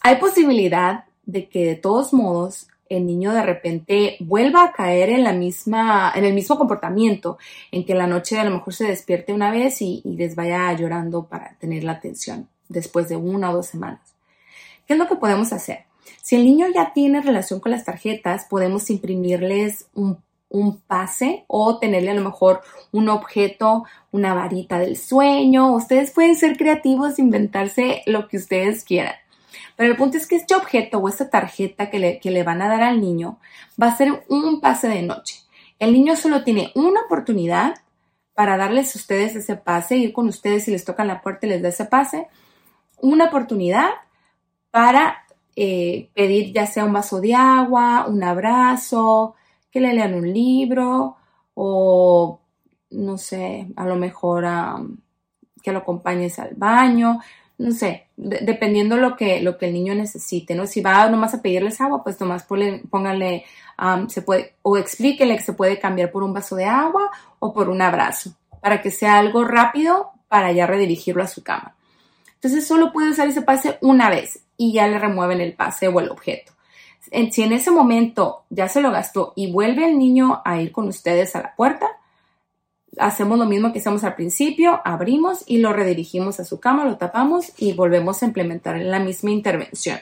Hay 0.00 0.16
posibilidad 0.16 1.04
de 1.26 1.48
que 1.48 1.64
de 1.64 1.76
todos 1.76 2.12
modos 2.12 2.66
el 2.88 3.06
niño 3.06 3.32
de 3.32 3.42
repente 3.42 4.16
vuelva 4.20 4.64
a 4.64 4.72
caer 4.72 5.10
en 5.10 5.24
la 5.24 5.32
misma, 5.32 6.12
en 6.14 6.24
el 6.24 6.34
mismo 6.34 6.56
comportamiento, 6.56 7.38
en 7.70 7.84
que 7.84 7.94
la 7.94 8.06
noche 8.06 8.38
a 8.38 8.44
lo 8.44 8.50
mejor 8.50 8.74
se 8.74 8.86
despierte 8.86 9.32
una 9.32 9.50
vez 9.50 9.80
y, 9.82 10.02
les 10.04 10.34
vaya 10.34 10.72
llorando 10.74 11.26
para 11.26 11.56
tener 11.58 11.84
la 11.84 11.92
atención 11.92 12.48
después 12.68 13.08
de 13.08 13.16
una 13.16 13.50
o 13.50 13.54
dos 13.54 13.66
semanas. 13.66 14.14
¿Qué 14.86 14.94
es 14.94 14.98
lo 14.98 15.08
que 15.08 15.16
podemos 15.16 15.52
hacer? 15.52 15.84
Si 16.22 16.36
el 16.36 16.44
niño 16.44 16.66
ya 16.74 16.92
tiene 16.92 17.20
relación 17.20 17.60
con 17.60 17.72
las 17.72 17.84
tarjetas, 17.84 18.46
podemos 18.48 18.90
imprimirles 18.90 19.86
un, 19.94 20.22
pase 20.86 21.44
o 21.48 21.78
tenerle 21.78 22.12
a 22.12 22.14
lo 22.14 22.22
mejor 22.22 22.60
un 22.92 23.08
objeto, 23.08 23.84
una 24.12 24.34
varita 24.34 24.78
del 24.78 24.96
sueño. 24.96 25.74
Ustedes 25.74 26.12
pueden 26.12 26.36
ser 26.36 26.56
creativos, 26.56 27.18
inventarse 27.18 28.02
lo 28.06 28.28
que 28.28 28.36
ustedes 28.36 28.84
quieran. 28.84 29.14
Pero 29.76 29.90
el 29.90 29.96
punto 29.96 30.16
es 30.16 30.26
que 30.26 30.36
este 30.36 30.54
objeto 30.54 30.98
o 30.98 31.08
esta 31.08 31.30
tarjeta 31.30 31.90
que 31.90 31.98
le, 31.98 32.18
que 32.20 32.30
le 32.30 32.42
van 32.42 32.62
a 32.62 32.68
dar 32.68 32.82
al 32.82 33.00
niño 33.00 33.38
va 33.80 33.88
a 33.88 33.96
ser 33.96 34.24
un 34.28 34.60
pase 34.60 34.88
de 34.88 35.02
noche. 35.02 35.40
El 35.78 35.92
niño 35.92 36.16
solo 36.16 36.44
tiene 36.44 36.72
una 36.74 37.02
oportunidad 37.02 37.74
para 38.34 38.56
darles 38.56 38.94
a 38.94 38.98
ustedes 38.98 39.36
ese 39.36 39.56
pase, 39.56 39.96
ir 39.96 40.12
con 40.12 40.28
ustedes 40.28 40.64
si 40.64 40.70
les 40.70 40.84
tocan 40.84 41.06
la 41.06 41.20
puerta 41.20 41.46
y 41.46 41.50
les 41.50 41.62
da 41.62 41.68
ese 41.68 41.84
pase, 41.84 42.26
una 43.00 43.26
oportunidad 43.26 43.90
para 44.70 45.24
eh, 45.56 46.10
pedir 46.14 46.52
ya 46.52 46.66
sea 46.66 46.84
un 46.84 46.92
vaso 46.92 47.20
de 47.20 47.34
agua, 47.34 48.06
un 48.08 48.22
abrazo, 48.24 49.36
que 49.70 49.80
le 49.80 49.92
lean 49.92 50.14
un 50.14 50.32
libro 50.32 51.16
o, 51.54 52.40
no 52.90 53.18
sé, 53.18 53.68
a 53.76 53.84
lo 53.84 53.96
mejor 53.96 54.46
que 55.62 55.72
lo 55.72 55.78
acompañes 55.78 56.38
al 56.38 56.54
baño, 56.54 57.20
no 57.56 57.70
sé, 57.70 58.08
dependiendo 58.16 58.96
lo 58.96 59.16
que, 59.16 59.40
lo 59.40 59.58
que 59.58 59.66
el 59.66 59.74
niño 59.74 59.94
necesite, 59.94 60.54
¿no? 60.54 60.66
Si 60.66 60.80
va 60.80 61.08
nomás 61.08 61.34
a 61.34 61.42
pedirles 61.42 61.80
agua, 61.80 62.02
pues 62.02 62.20
nomás 62.20 62.44
póngale, 62.44 63.44
se 64.08 64.22
puede, 64.22 64.54
o 64.62 64.76
explíquele 64.76 65.36
que 65.36 65.42
se 65.42 65.52
puede 65.52 65.78
cambiar 65.78 66.10
por 66.10 66.24
un 66.24 66.32
vaso 66.32 66.56
de 66.56 66.64
agua 66.64 67.10
o 67.38 67.52
por 67.52 67.68
un 67.68 67.80
abrazo, 67.80 68.32
para 68.60 68.82
que 68.82 68.90
sea 68.90 69.18
algo 69.18 69.44
rápido 69.44 70.10
para 70.28 70.50
ya 70.52 70.66
redirigirlo 70.66 71.22
a 71.22 71.28
su 71.28 71.44
cama. 71.44 71.76
Entonces 72.34 72.66
solo 72.66 72.92
puede 72.92 73.10
usar 73.10 73.28
ese 73.28 73.42
pase 73.42 73.78
una 73.80 74.10
vez 74.10 74.40
y 74.56 74.72
ya 74.72 74.88
le 74.88 74.98
remueven 74.98 75.40
el 75.40 75.54
pase 75.54 75.88
o 75.88 76.00
el 76.00 76.10
objeto. 76.10 76.52
Si 77.30 77.42
en 77.42 77.52
ese 77.52 77.70
momento 77.70 78.44
ya 78.50 78.68
se 78.68 78.80
lo 78.80 78.90
gastó 78.90 79.32
y 79.36 79.52
vuelve 79.52 79.86
el 79.86 79.98
niño 79.98 80.42
a 80.44 80.60
ir 80.60 80.72
con 80.72 80.88
ustedes 80.88 81.36
a 81.36 81.42
la 81.42 81.54
puerta, 81.54 81.86
hacemos 82.98 83.38
lo 83.38 83.46
mismo 83.46 83.72
que 83.72 83.78
hicimos 83.78 84.04
al 84.04 84.14
principio, 84.14 84.80
abrimos 84.84 85.44
y 85.46 85.58
lo 85.58 85.72
redirigimos 85.72 86.40
a 86.40 86.44
su 86.44 86.60
cama, 86.60 86.84
lo 86.84 86.96
tapamos 86.96 87.52
y 87.58 87.72
volvemos 87.72 88.22
a 88.22 88.26
implementar 88.26 88.78
la 88.78 89.00
misma 89.00 89.30
intervención. 89.30 89.98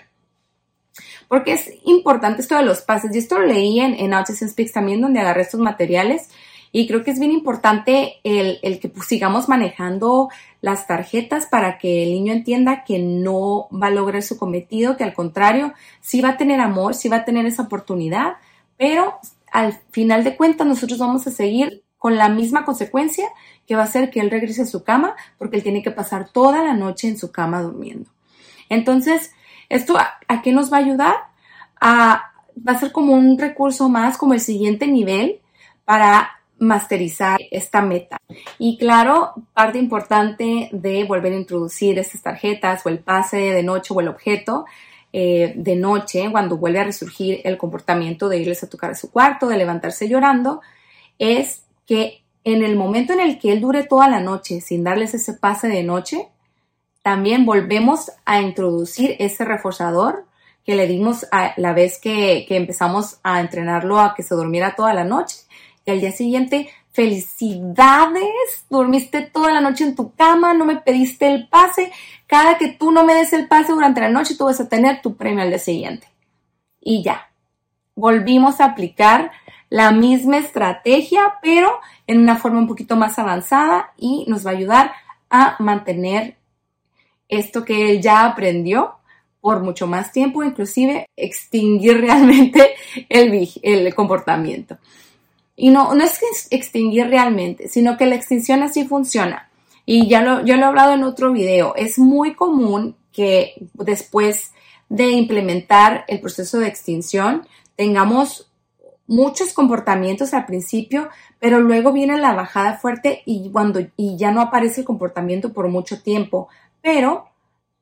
Porque 1.28 1.52
es 1.52 1.70
importante 1.84 2.42
esto 2.42 2.56
de 2.56 2.64
los 2.64 2.82
pases, 2.82 3.14
y 3.14 3.18
esto 3.18 3.38
lo 3.38 3.46
leí 3.46 3.80
en, 3.80 3.94
en 3.94 4.12
Autism 4.12 4.48
Speaks 4.48 4.72
también, 4.72 5.00
donde 5.00 5.20
agarré 5.20 5.42
estos 5.42 5.60
materiales 5.60 6.28
y 6.72 6.86
creo 6.86 7.04
que 7.04 7.10
es 7.10 7.20
bien 7.20 7.32
importante 7.32 8.14
el, 8.24 8.80
que 8.80 8.88
pues, 8.88 9.06
sigamos 9.06 9.48
manejando 9.48 10.30
las 10.62 10.86
tarjetas 10.86 11.44
para 11.44 11.76
que 11.76 12.02
el 12.02 12.12
niño 12.12 12.32
entienda 12.32 12.82
que 12.84 12.98
no 12.98 13.68
va 13.70 13.88
a 13.88 13.90
lograr 13.90 14.22
su 14.22 14.38
cometido, 14.38 14.96
que 14.96 15.04
al 15.04 15.12
contrario, 15.12 15.74
sí 16.00 16.22
va 16.22 16.30
a 16.30 16.36
tener 16.38 16.60
amor, 16.60 16.94
sí 16.94 17.10
va 17.10 17.18
a 17.18 17.24
tener 17.26 17.44
esa 17.44 17.64
oportunidad, 17.64 18.36
pero 18.78 19.18
al 19.52 19.80
final 19.90 20.24
de 20.24 20.34
cuentas 20.34 20.66
nosotros 20.66 20.98
vamos 20.98 21.26
a 21.26 21.30
seguir 21.30 21.84
con 22.02 22.16
la 22.16 22.28
misma 22.28 22.64
consecuencia 22.64 23.28
que 23.64 23.76
va 23.76 23.84
a 23.84 23.86
ser 23.86 24.10
que 24.10 24.18
él 24.18 24.28
regrese 24.28 24.62
a 24.62 24.66
su 24.66 24.82
cama 24.82 25.14
porque 25.38 25.56
él 25.56 25.62
tiene 25.62 25.84
que 25.84 25.92
pasar 25.92 26.30
toda 26.30 26.60
la 26.64 26.74
noche 26.74 27.06
en 27.06 27.16
su 27.16 27.30
cama 27.30 27.62
durmiendo. 27.62 28.10
Entonces, 28.68 29.30
¿esto 29.68 29.96
a, 29.96 30.42
qué 30.42 30.50
nos 30.50 30.72
va 30.72 30.78
a 30.78 30.80
ayudar? 30.80 31.14
A, 31.80 32.32
va 32.58 32.72
a 32.72 32.80
ser 32.80 32.90
como 32.90 33.12
un 33.12 33.38
recurso 33.38 33.88
más, 33.88 34.18
como 34.18 34.34
el 34.34 34.40
siguiente 34.40 34.88
nivel 34.88 35.42
para 35.84 36.40
masterizar 36.58 37.38
esta 37.52 37.82
meta. 37.82 38.16
Y 38.58 38.78
claro, 38.78 39.34
parte 39.54 39.78
importante 39.78 40.70
de 40.72 41.04
volver 41.04 41.34
a 41.34 41.36
introducir 41.36 42.00
estas 42.00 42.20
tarjetas 42.20 42.84
o 42.84 42.88
el 42.88 42.98
pase 42.98 43.36
de 43.36 43.62
noche 43.62 43.94
o 43.94 44.00
el 44.00 44.08
objeto 44.08 44.64
eh, 45.12 45.52
de 45.54 45.76
noche, 45.76 46.28
cuando 46.32 46.56
vuelve 46.56 46.80
a 46.80 46.84
resurgir 46.84 47.42
el 47.44 47.56
comportamiento 47.58 48.28
de 48.28 48.38
irles 48.38 48.64
a 48.64 48.68
tocar 48.68 48.90
a 48.90 48.96
su 48.96 49.12
cuarto, 49.12 49.46
de 49.46 49.56
levantarse 49.56 50.08
llorando, 50.08 50.62
es 51.20 51.61
que 51.86 52.24
en 52.44 52.62
el 52.62 52.76
momento 52.76 53.12
en 53.12 53.20
el 53.20 53.38
que 53.38 53.52
él 53.52 53.60
dure 53.60 53.84
toda 53.84 54.08
la 54.08 54.20
noche 54.20 54.60
sin 54.60 54.84
darles 54.84 55.14
ese 55.14 55.34
pase 55.34 55.68
de 55.68 55.82
noche, 55.82 56.28
también 57.02 57.44
volvemos 57.44 58.12
a 58.24 58.40
introducir 58.40 59.16
ese 59.18 59.44
reforzador 59.44 60.26
que 60.64 60.76
le 60.76 60.86
dimos 60.86 61.26
a 61.32 61.54
la 61.56 61.72
vez 61.72 61.98
que, 61.98 62.44
que 62.46 62.56
empezamos 62.56 63.18
a 63.22 63.40
entrenarlo 63.40 63.98
a 63.98 64.14
que 64.14 64.22
se 64.22 64.34
durmiera 64.34 64.76
toda 64.76 64.94
la 64.94 65.04
noche 65.04 65.38
y 65.84 65.90
al 65.90 66.00
día 66.00 66.12
siguiente, 66.12 66.68
felicidades, 66.92 68.66
dormiste 68.70 69.22
toda 69.22 69.52
la 69.52 69.60
noche 69.60 69.84
en 69.84 69.96
tu 69.96 70.14
cama, 70.14 70.54
no 70.54 70.64
me 70.64 70.76
pediste 70.76 71.26
el 71.26 71.48
pase. 71.48 71.92
Cada 72.26 72.58
que 72.58 72.68
tú 72.68 72.92
no 72.92 73.04
me 73.04 73.14
des 73.14 73.32
el 73.32 73.48
pase 73.48 73.72
durante 73.72 74.00
la 74.00 74.08
noche, 74.10 74.36
tú 74.36 74.44
vas 74.44 74.60
a 74.60 74.68
tener 74.68 75.02
tu 75.02 75.16
premio 75.16 75.42
al 75.42 75.48
día 75.48 75.58
siguiente. 75.58 76.06
Y 76.80 77.02
ya, 77.02 77.32
volvimos 77.94 78.60
a 78.60 78.66
aplicar 78.66 79.32
la 79.72 79.90
misma 79.90 80.36
estrategia, 80.36 81.38
pero 81.40 81.80
en 82.06 82.18
una 82.18 82.36
forma 82.36 82.58
un 82.58 82.68
poquito 82.68 82.94
más 82.94 83.18
avanzada 83.18 83.94
y 83.96 84.26
nos 84.28 84.44
va 84.44 84.50
a 84.50 84.54
ayudar 84.54 84.92
a 85.30 85.56
mantener 85.60 86.36
esto 87.26 87.64
que 87.64 87.90
él 87.90 88.02
ya 88.02 88.26
aprendió 88.26 88.96
por 89.40 89.62
mucho 89.62 89.86
más 89.86 90.12
tiempo, 90.12 90.44
inclusive 90.44 91.06
extinguir 91.16 91.98
realmente 92.02 92.74
el, 93.08 93.48
el 93.62 93.94
comportamiento. 93.94 94.76
Y 95.56 95.70
no, 95.70 95.94
no 95.94 96.04
es 96.04 96.20
extinguir 96.50 97.06
realmente, 97.06 97.68
sino 97.68 97.96
que 97.96 98.04
la 98.04 98.16
extinción 98.16 98.62
así 98.62 98.84
funciona. 98.84 99.48
Y 99.86 100.06
ya 100.06 100.42
yo 100.44 100.56
lo 100.56 100.62
he 100.62 100.68
hablado 100.68 100.92
en 100.92 101.02
otro 101.02 101.32
video. 101.32 101.74
Es 101.76 101.98
muy 101.98 102.34
común 102.34 102.94
que 103.10 103.54
después 103.72 104.52
de 104.90 105.12
implementar 105.12 106.04
el 106.08 106.20
proceso 106.20 106.58
de 106.58 106.68
extinción 106.68 107.48
tengamos 107.74 108.51
muchos 109.12 109.52
comportamientos 109.52 110.32
al 110.34 110.46
principio, 110.46 111.08
pero 111.38 111.60
luego 111.60 111.92
viene 111.92 112.16
la 112.18 112.32
bajada 112.32 112.78
fuerte 112.78 113.22
y 113.26 113.50
cuando 113.50 113.80
y 113.96 114.16
ya 114.16 114.32
no 114.32 114.40
aparece 114.40 114.80
el 114.80 114.86
comportamiento 114.86 115.52
por 115.52 115.68
mucho 115.68 116.02
tiempo, 116.02 116.48
pero 116.80 117.26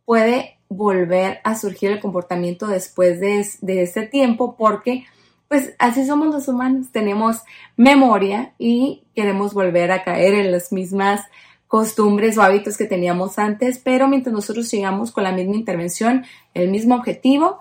puede 0.05 0.59
volver 0.69 1.41
a 1.45 1.57
surgir 1.57 1.91
el 1.91 2.01
comportamiento 2.01 2.67
después 2.67 3.21
de, 3.21 3.41
ese 3.83 4.03
tiempo 4.03 4.57
porque 4.57 5.05
pues 5.49 5.75
así 5.79 6.05
somos 6.05 6.33
los 6.35 6.49
humanos, 6.49 6.89
tenemos 6.93 7.43
memoria 7.77 8.53
y 8.59 9.03
queremos 9.15 9.55
volver 9.55 9.91
a 9.91 10.05
caer 10.05 10.35
en 10.35 10.53
las 10.53 10.73
mismas 10.73 11.23
costumbres 11.67 12.39
o 12.39 12.43
hábitos 12.43 12.77
que 12.77 12.87
teníamos 12.87 13.39
antes, 13.39 13.79
pero 13.79 14.09
mientras 14.09 14.33
nosotros 14.33 14.69
sigamos 14.69 15.13
con 15.13 15.25
la 15.25 15.33
misma 15.33 15.57
intervención, 15.57 16.25
el 16.55 16.71
mismo 16.71 16.97
objetivo 16.97 17.61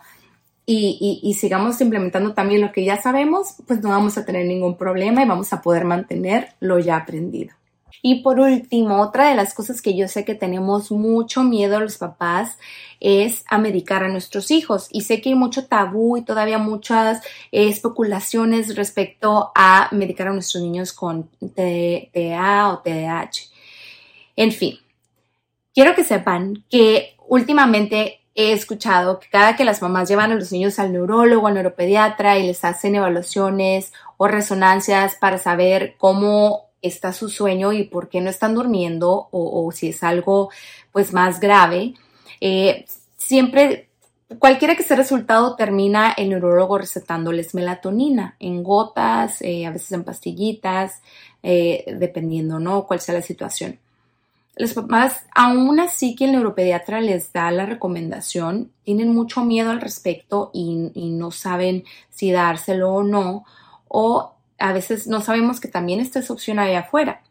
y, 0.72 1.34
sigamos 1.34 1.82
implementando 1.82 2.34
también 2.34 2.62
lo 2.62 2.72
que 2.72 2.86
ya 2.86 3.02
sabemos, 3.02 3.56
pues 3.66 3.82
no 3.82 3.90
vamos 3.90 4.18
a 4.18 4.26
tener 4.26 4.46
ningún 4.46 4.78
problema 4.78 5.24
y 5.24 5.28
vamos 5.28 5.52
a 5.52 5.62
poder 5.62 5.84
mantener 5.84 6.50
lo 6.60 6.78
ya 6.78 6.98
aprendido. 6.98 7.56
Y 8.04 8.22
por 8.22 8.40
último, 8.40 9.02
otra 9.02 9.30
de 9.30 9.36
las 9.36 9.54
cosas 9.54 9.82
que 9.82 9.98
yo 9.98 10.08
sé 10.08 10.24
que 10.24 10.36
tenemos 10.36 10.92
mucho 10.92 11.44
miedo 11.44 11.80
los 11.80 11.98
papás 11.98 12.58
es 13.00 13.44
a 13.50 13.58
medicar 13.58 14.04
a 14.04 14.10
nuestros 14.10 14.52
hijos. 14.52 14.88
Y 14.92 15.02
sé 15.02 15.22
que 15.22 15.30
hay 15.30 15.36
mucho 15.36 15.66
tabú 15.66 16.16
y 16.16 16.22
todavía 16.22 16.60
muchas 16.60 17.22
eh, 17.52 17.68
especulaciones 17.68 18.76
respecto 18.76 19.52
a 19.56 19.90
medicar 19.92 20.28
a 20.28 20.34
nuestros 20.34 20.64
niños 20.64 20.94
con 20.94 21.30
TDA 21.40 22.70
o 22.70 22.80
TDAH. 22.80 23.50
En 24.38 24.52
fin, 24.52 24.78
quiero 25.74 25.96
que 25.96 26.06
sepan 26.06 26.64
que 26.70 27.18
últimamente 27.28 28.19
he 28.36 28.54
escuchado 28.54 29.20
que 29.20 29.28
cada 29.30 29.56
que 29.56 29.66
las 29.66 29.82
mamás 29.82 30.08
llevan 30.08 30.32
a 30.32 30.36
los 30.36 30.52
niños 30.52 30.80
al 30.80 30.94
neurólogo, 30.94 31.48
al 31.48 31.56
neuropediatra 31.56 32.38
y 32.38 32.48
les 32.48 32.64
hacen 32.64 32.96
evaluaciones 32.96 33.94
o 34.18 34.28
resonancias 34.28 35.16
para 35.16 35.38
saber 35.38 35.96
cómo 35.98 36.70
está 36.82 37.12
su 37.12 37.30
sueño 37.30 37.74
y 37.74 37.84
por 37.84 38.10
qué 38.10 38.22
no 38.22 38.30
están 38.30 38.56
durmiendo 38.56 39.28
o, 39.32 39.72
si 39.74 39.90
es 39.90 40.04
algo 40.04 40.50
pues 40.92 41.14
más 41.14 41.40
grave, 41.40 41.96
eh, 42.40 42.86
siempre 43.18 43.90
cualquiera 44.38 44.76
que 44.76 44.84
sea 44.84 44.96
el 44.96 45.04
resultado 45.04 45.56
termina 45.56 46.12
el 46.12 46.30
neurólogo 46.30 46.78
recetándoles 46.78 47.56
melatonina 47.56 48.36
en 48.40 48.64
gotas, 48.64 49.42
eh, 49.42 49.66
a 49.66 49.72
veces 49.72 49.92
en 49.92 50.04
pastillitas, 50.04 51.02
eh, 51.42 51.86
dependiendo, 51.98 52.60
¿no? 52.60 52.86
Cuál 52.86 53.00
sea 53.00 53.16
la 53.16 53.22
situación. 53.22 53.80
Los 54.60 54.74
papás, 54.74 55.26
aún 55.34 55.80
así 55.80 56.18
que 56.18 56.26
el 56.26 56.34
neuropediatra 56.34 57.00
les 57.00 57.32
da 57.32 57.50
la 57.50 57.66
recomendación, 57.66 58.74
tienen 58.84 59.16
mucho 59.16 59.46
miedo 59.46 59.72
al 59.72 59.80
respecto 59.80 60.52
y, 60.54 60.92
no 60.96 61.32
saben 61.32 61.86
si 62.10 62.34
dárselo 62.34 62.94
o 62.94 63.04
no, 63.04 63.46
o 63.88 64.34
a 64.58 64.74
veces 64.74 65.08
no 65.08 65.22
sabemos 65.22 65.62
que 65.62 65.70
también 65.70 66.02
está 66.02 66.20
esa 66.20 66.34
opción 66.34 66.60
ahí 66.60 66.76
afuera. 66.76 67.22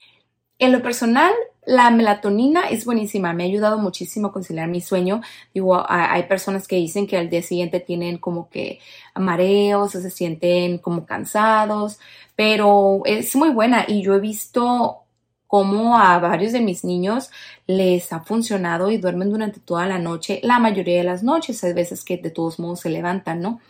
En 0.59 0.73
lo 0.73 0.83
personal, 0.83 1.31
la 1.67 1.91
melatonina 1.91 2.63
es 2.71 2.87
buenísima, 2.87 3.35
me 3.35 3.43
ha 3.43 3.47
ayudado 3.47 3.79
muchísimo 3.79 4.29
a 4.29 4.33
conciliar 4.33 4.69
mi 4.69 4.81
sueño. 4.81 5.21
Digo, 5.53 5.85
hay 5.87 6.23
personas 6.23 6.67
que 6.67 6.77
dicen 6.77 7.07
que 7.07 7.19
al 7.19 7.29
día 7.29 7.43
siguiente 7.43 7.79
tienen 7.81 8.17
como 8.17 8.49
que 8.49 8.79
mareos 9.15 9.95
o 9.95 10.01
se 10.01 10.11
sienten 10.11 10.79
como 10.79 11.05
cansados, 11.05 12.01
pero 12.35 13.03
es 13.05 13.37
muy 13.37 13.51
buena 13.51 13.85
y 13.87 14.03
yo 14.03 14.15
he 14.15 14.21
visto 14.21 15.05
cómo 15.49 15.99
a 15.99 16.19
varios 16.21 16.53
de 16.53 16.61
mis 16.61 16.85
niños 16.85 17.31
les 17.67 18.13
ha 18.13 18.21
funcionado 18.21 18.91
y 18.91 18.99
duermen 18.99 19.31
durante 19.31 19.59
toda 19.61 19.87
la 19.87 19.99
noche, 19.99 20.41
la 20.45 20.61
mayoría 20.61 20.99
de 20.99 21.05
las 21.05 21.25
noches, 21.25 21.65
hay 21.65 21.73
veces 21.73 22.05
que 22.05 22.19
de 22.19 22.31
todos 22.31 22.61
modos 22.61 22.81
se 22.81 22.91
levantan, 22.91 23.41
¿no? 23.41 23.61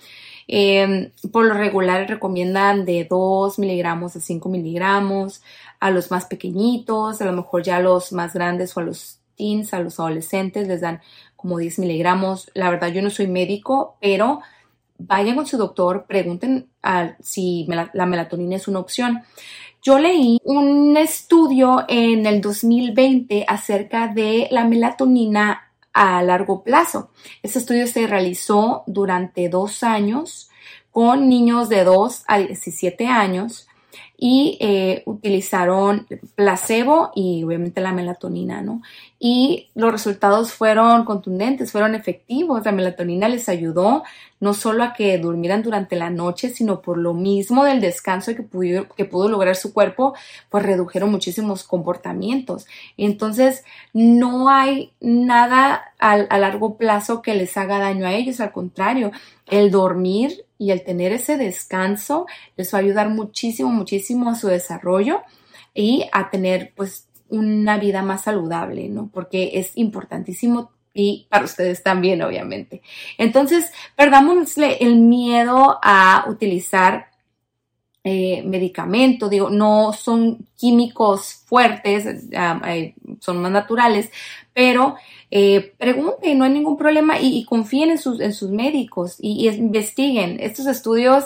Em, 0.49 1.13
por 1.31 1.45
lo 1.45 1.55
regular 1.55 2.09
recomiendan 2.09 2.85
de 2.85 3.07
2 3.09 3.59
miligramos 3.59 4.17
a 4.17 4.21
5 4.21 4.49
miligramos 4.49 5.43
a 5.79 5.91
los 5.91 6.11
más 6.11 6.25
pequeñitos, 6.25 7.21
a 7.21 7.25
lo 7.27 7.33
mejor 7.33 7.63
ya 7.63 7.77
a 7.77 7.81
los 7.81 8.13
más 8.13 8.35
grandes 8.35 8.77
o 8.77 8.81
a 8.81 8.83
los 8.83 9.21
teens, 9.37 9.73
a 9.73 9.81
los 9.81 10.01
adolescentes 10.01 10.67
les 10.67 10.81
dan 10.81 11.01
como 11.37 11.59
10 11.59 11.79
miligramos. 11.79 12.51
La 12.55 12.71
verdad 12.71 12.89
yo 12.89 13.03
no 13.03 13.11
soy 13.11 13.29
médico, 13.29 13.97
pero 14.01 14.41
vayan 14.99 15.37
con 15.37 15.47
su 15.47 15.59
doctor, 15.59 16.07
pregunten 16.09 16.69
si 17.21 17.67
la 17.93 18.07
melatonina 18.07 18.57
es 18.57 18.67
una 18.69 18.81
opción. 18.81 19.23
Yo 19.81 19.99
leí 19.99 20.41
un 20.45 20.97
estudio 20.97 21.85
en 21.89 22.27
el 22.27 22.41
2020 22.41 23.45
acerca 23.47 24.09
de 24.09 24.49
la 24.51 24.65
melatonina 24.65 25.73
a 25.93 26.23
largo 26.23 26.65
plazo. 26.65 27.11
Este 27.43 27.61
estudio 27.61 27.87
se 27.87 28.07
realizó 28.09 28.83
durante 28.87 29.49
dos 29.49 29.85
años 29.85 30.51
con 30.91 31.29
niños 31.29 31.69
de 31.69 31.85
2 31.85 32.25
a 32.27 32.39
17 32.39 33.07
años 33.07 33.68
y 34.21 34.59
eh, 34.61 35.05
utilizaron 35.07 36.09
placebo 36.35 37.13
y 37.15 37.45
obviamente 37.45 37.81
la 37.81 37.93
melatonina, 37.93 38.63
¿no? 38.63 38.83
Y 39.21 39.71
los 39.77 39.93
resultados 39.93 40.53
fueron 40.53 41.05
contundentes, 41.05 41.71
fueron 41.71 41.95
efectivos. 41.95 42.65
La 42.65 42.73
melatonina 42.73 43.29
les 43.29 43.49
ayudó 43.49 44.03
no 44.41 44.55
solo 44.55 44.83
a 44.83 44.93
que 44.93 45.19
durmieran 45.19 45.63
durante 45.63 45.95
la 45.95 46.11
noche, 46.11 46.49
sino 46.49 46.83
por 46.83 46.99
lo 46.99 47.15
mismo 47.15 47.63
del 47.65 47.81
descanso 47.81 48.35
que, 48.35 48.43
pudo, 48.43 48.89
que 48.89 49.05
pudo 49.05 49.29
lograr 49.29 49.55
su 49.55 49.73
cuerpo, 49.73 50.15
pues 50.51 50.65
redujeron 50.65 51.13
muchísimos 51.13 51.63
comportamientos. 51.63 52.67
Entonces, 52.97 53.63
no 53.93 54.49
hay 54.49 54.93
nada 55.01 55.93
a, 56.01 56.13
a 56.15 56.39
largo 56.39 56.77
plazo 56.77 57.23
que 57.23 57.35
les 57.35 57.57
haga 57.57 57.79
daño 57.79 58.05
a 58.05 58.15
ellos, 58.15 58.41
al 58.41 58.51
contrario, 58.51 59.13
el 59.47 59.71
dormir 59.71 60.45
y 60.59 60.73
el 60.73 60.85
tener 60.85 61.13
ese 61.13 61.37
descanso 61.37 62.27
les 62.57 62.73
va 62.75 62.79
a 62.79 62.83
ayudar 62.83 63.09
muchísimo, 63.09 63.71
muchísimo 63.71 64.31
a 64.31 64.35
su 64.35 64.49
desarrollo 64.49 65.23
y 65.73 66.07
a 66.13 66.31
tener 66.31 66.73
pues 66.75 67.07
una 67.29 67.79
vida 67.79 68.03
más 68.03 68.23
saludable, 68.23 68.89
¿no? 68.89 69.11
Porque 69.13 69.53
es 69.55 69.73
importantísimo 69.77 70.73
y 70.95 71.27
para 71.31 71.45
ustedes 71.45 71.83
también, 71.83 72.23
obviamente. 72.23 72.83
Entonces, 73.19 73.71
perdámosle 73.95 74.79
el 74.81 74.97
miedo 74.97 75.79
a 75.83 76.25
utilizar 76.29 77.08
eh, 78.11 78.43
medicamento, 78.43 79.29
digo, 79.29 79.51
no 79.51 79.93
son 79.93 80.47
químicos 80.57 81.43
fuertes, 81.45 82.07
eh, 82.33 82.95
son 83.21 83.43
más 83.43 83.53
naturales, 83.53 84.11
pero 84.55 84.97
eh, 85.31 85.75
pregunten, 85.77 86.39
no 86.39 86.47
hay 86.47 86.51
ningún 86.53 86.79
problema 86.79 87.21
y, 87.21 87.45
confíen 87.45 87.91
en 87.91 87.99
sus, 87.99 88.19
en 88.21 88.33
sus 88.33 88.51
médicos 88.51 89.17
y, 89.21 89.47
investiguen. 89.47 90.39
Estos 90.41 90.67
estudios 90.67 91.25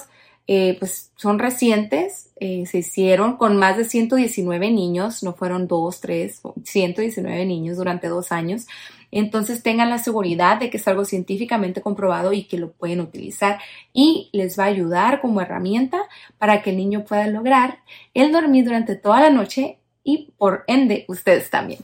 eh, 0.48 0.76
pues 0.80 1.12
son 1.14 1.38
recientes, 1.38 2.30
se 2.40 2.78
hicieron 2.78 3.36
con 3.36 3.56
más 3.56 3.76
de 3.76 3.84
119 3.84 4.72
niños, 4.72 5.22
no 5.22 5.34
fueron 5.34 5.68
dos, 5.68 6.00
tres, 6.00 6.42
119 6.64 7.46
niños 7.46 7.76
durante 7.76 8.08
dos 8.08 8.32
años. 8.32 8.66
Entonces 9.12 9.62
tengan 9.62 9.90
la 9.90 9.98
seguridad 9.98 10.58
de 10.58 10.70
que 10.70 10.78
es 10.78 10.88
algo 10.88 11.04
científicamente 11.04 11.82
comprobado 11.82 12.32
y 12.32 12.44
que 12.44 12.58
lo 12.58 12.72
pueden 12.72 13.00
utilizar 13.00 13.60
y 13.92 14.30
les 14.32 14.58
va 14.58 14.64
a 14.64 14.68
ayudar 14.68 15.20
como 15.20 15.40
herramienta 15.40 16.02
para 16.38 16.62
que 16.62 16.70
el 16.70 16.78
niño 16.78 17.04
pueda 17.04 17.28
lograr 17.28 17.78
el 18.14 18.32
dormir 18.32 18.64
durante 18.64 18.96
toda 18.96 19.20
la 19.20 19.30
noche 19.30 19.78
y 20.02 20.32
por 20.38 20.64
ende 20.66 21.04
ustedes 21.08 21.50
también. 21.50 21.80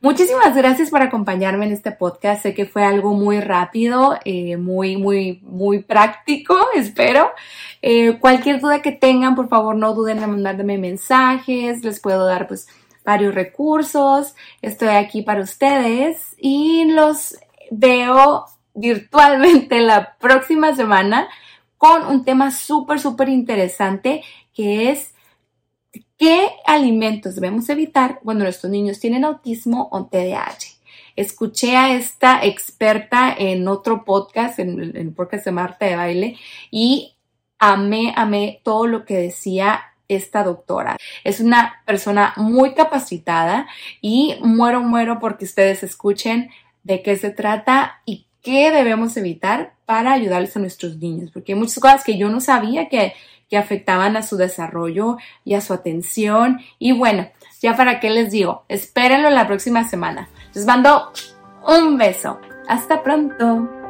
Muchísimas 0.00 0.54
gracias 0.54 0.90
por 0.90 1.02
acompañarme 1.02 1.66
en 1.66 1.72
este 1.72 1.90
podcast. 1.90 2.42
Sé 2.42 2.54
que 2.54 2.66
fue 2.66 2.84
algo 2.84 3.14
muy 3.14 3.40
rápido, 3.40 4.18
eh, 4.24 4.56
muy, 4.56 4.96
muy, 4.96 5.40
muy 5.42 5.82
práctico, 5.82 6.56
espero. 6.74 7.30
Eh, 7.80 8.18
cualquier 8.18 8.60
duda 8.60 8.82
que 8.82 8.92
tengan, 8.92 9.34
por 9.34 9.48
favor, 9.48 9.74
no 9.76 9.94
duden 9.94 10.22
en 10.22 10.30
mandarme 10.30 10.78
mensajes. 10.78 11.82
Les 11.82 12.00
puedo 12.00 12.26
dar, 12.26 12.46
pues, 12.48 12.68
varios 13.04 13.34
recursos. 13.34 14.34
Estoy 14.62 14.88
aquí 14.88 15.22
para 15.22 15.42
ustedes 15.42 16.34
y 16.38 16.86
los 16.86 17.36
veo 17.70 18.46
virtualmente 18.74 19.80
la 19.80 20.16
próxima 20.18 20.74
semana 20.74 21.28
con 21.78 22.06
un 22.06 22.24
tema 22.24 22.50
súper, 22.50 22.98
súper 22.98 23.28
interesante 23.28 24.22
que 24.52 24.90
es 24.90 25.14
qué 26.16 26.48
alimentos 26.66 27.34
debemos 27.34 27.68
evitar 27.68 28.20
cuando 28.22 28.44
nuestros 28.44 28.70
niños 28.70 29.00
tienen 29.00 29.24
autismo 29.24 29.88
o 29.92 30.06
TDAH. 30.06 30.74
Escuché 31.16 31.76
a 31.76 31.94
esta 31.94 32.44
experta 32.44 33.32
en 33.36 33.68
otro 33.68 34.04
podcast, 34.04 34.58
en 34.58 34.96
el 34.96 35.12
podcast 35.12 35.44
de 35.44 35.52
Marta 35.52 35.86
de 35.86 35.96
Baile, 35.96 36.38
y 36.70 37.14
amé, 37.58 38.12
amé 38.16 38.60
todo 38.64 38.86
lo 38.86 39.04
que 39.04 39.14
decía 39.14 39.93
esta 40.14 40.42
doctora. 40.42 40.96
Es 41.24 41.40
una 41.40 41.82
persona 41.86 42.32
muy 42.36 42.74
capacitada 42.74 43.66
y 44.00 44.36
muero, 44.42 44.82
muero 44.82 45.18
porque 45.20 45.44
ustedes 45.44 45.82
escuchen 45.82 46.50
de 46.82 47.02
qué 47.02 47.16
se 47.16 47.30
trata 47.30 48.00
y 48.04 48.26
qué 48.42 48.70
debemos 48.70 49.16
evitar 49.16 49.74
para 49.86 50.12
ayudarles 50.12 50.56
a 50.56 50.60
nuestros 50.60 50.98
niños, 50.98 51.30
porque 51.32 51.52
hay 51.52 51.58
muchas 51.58 51.78
cosas 51.78 52.04
que 52.04 52.16
yo 52.16 52.28
no 52.28 52.40
sabía 52.40 52.88
que, 52.88 53.14
que 53.48 53.56
afectaban 53.56 54.16
a 54.16 54.22
su 54.22 54.36
desarrollo 54.36 55.16
y 55.44 55.54
a 55.54 55.60
su 55.60 55.72
atención. 55.72 56.60
Y 56.78 56.92
bueno, 56.92 57.28
ya 57.60 57.76
para 57.76 58.00
qué 58.00 58.10
les 58.10 58.30
digo, 58.30 58.64
espérenlo 58.68 59.30
la 59.30 59.46
próxima 59.46 59.88
semana. 59.88 60.28
Les 60.54 60.66
mando 60.66 61.12
un 61.66 61.96
beso. 61.96 62.38
Hasta 62.68 63.02
pronto. 63.02 63.83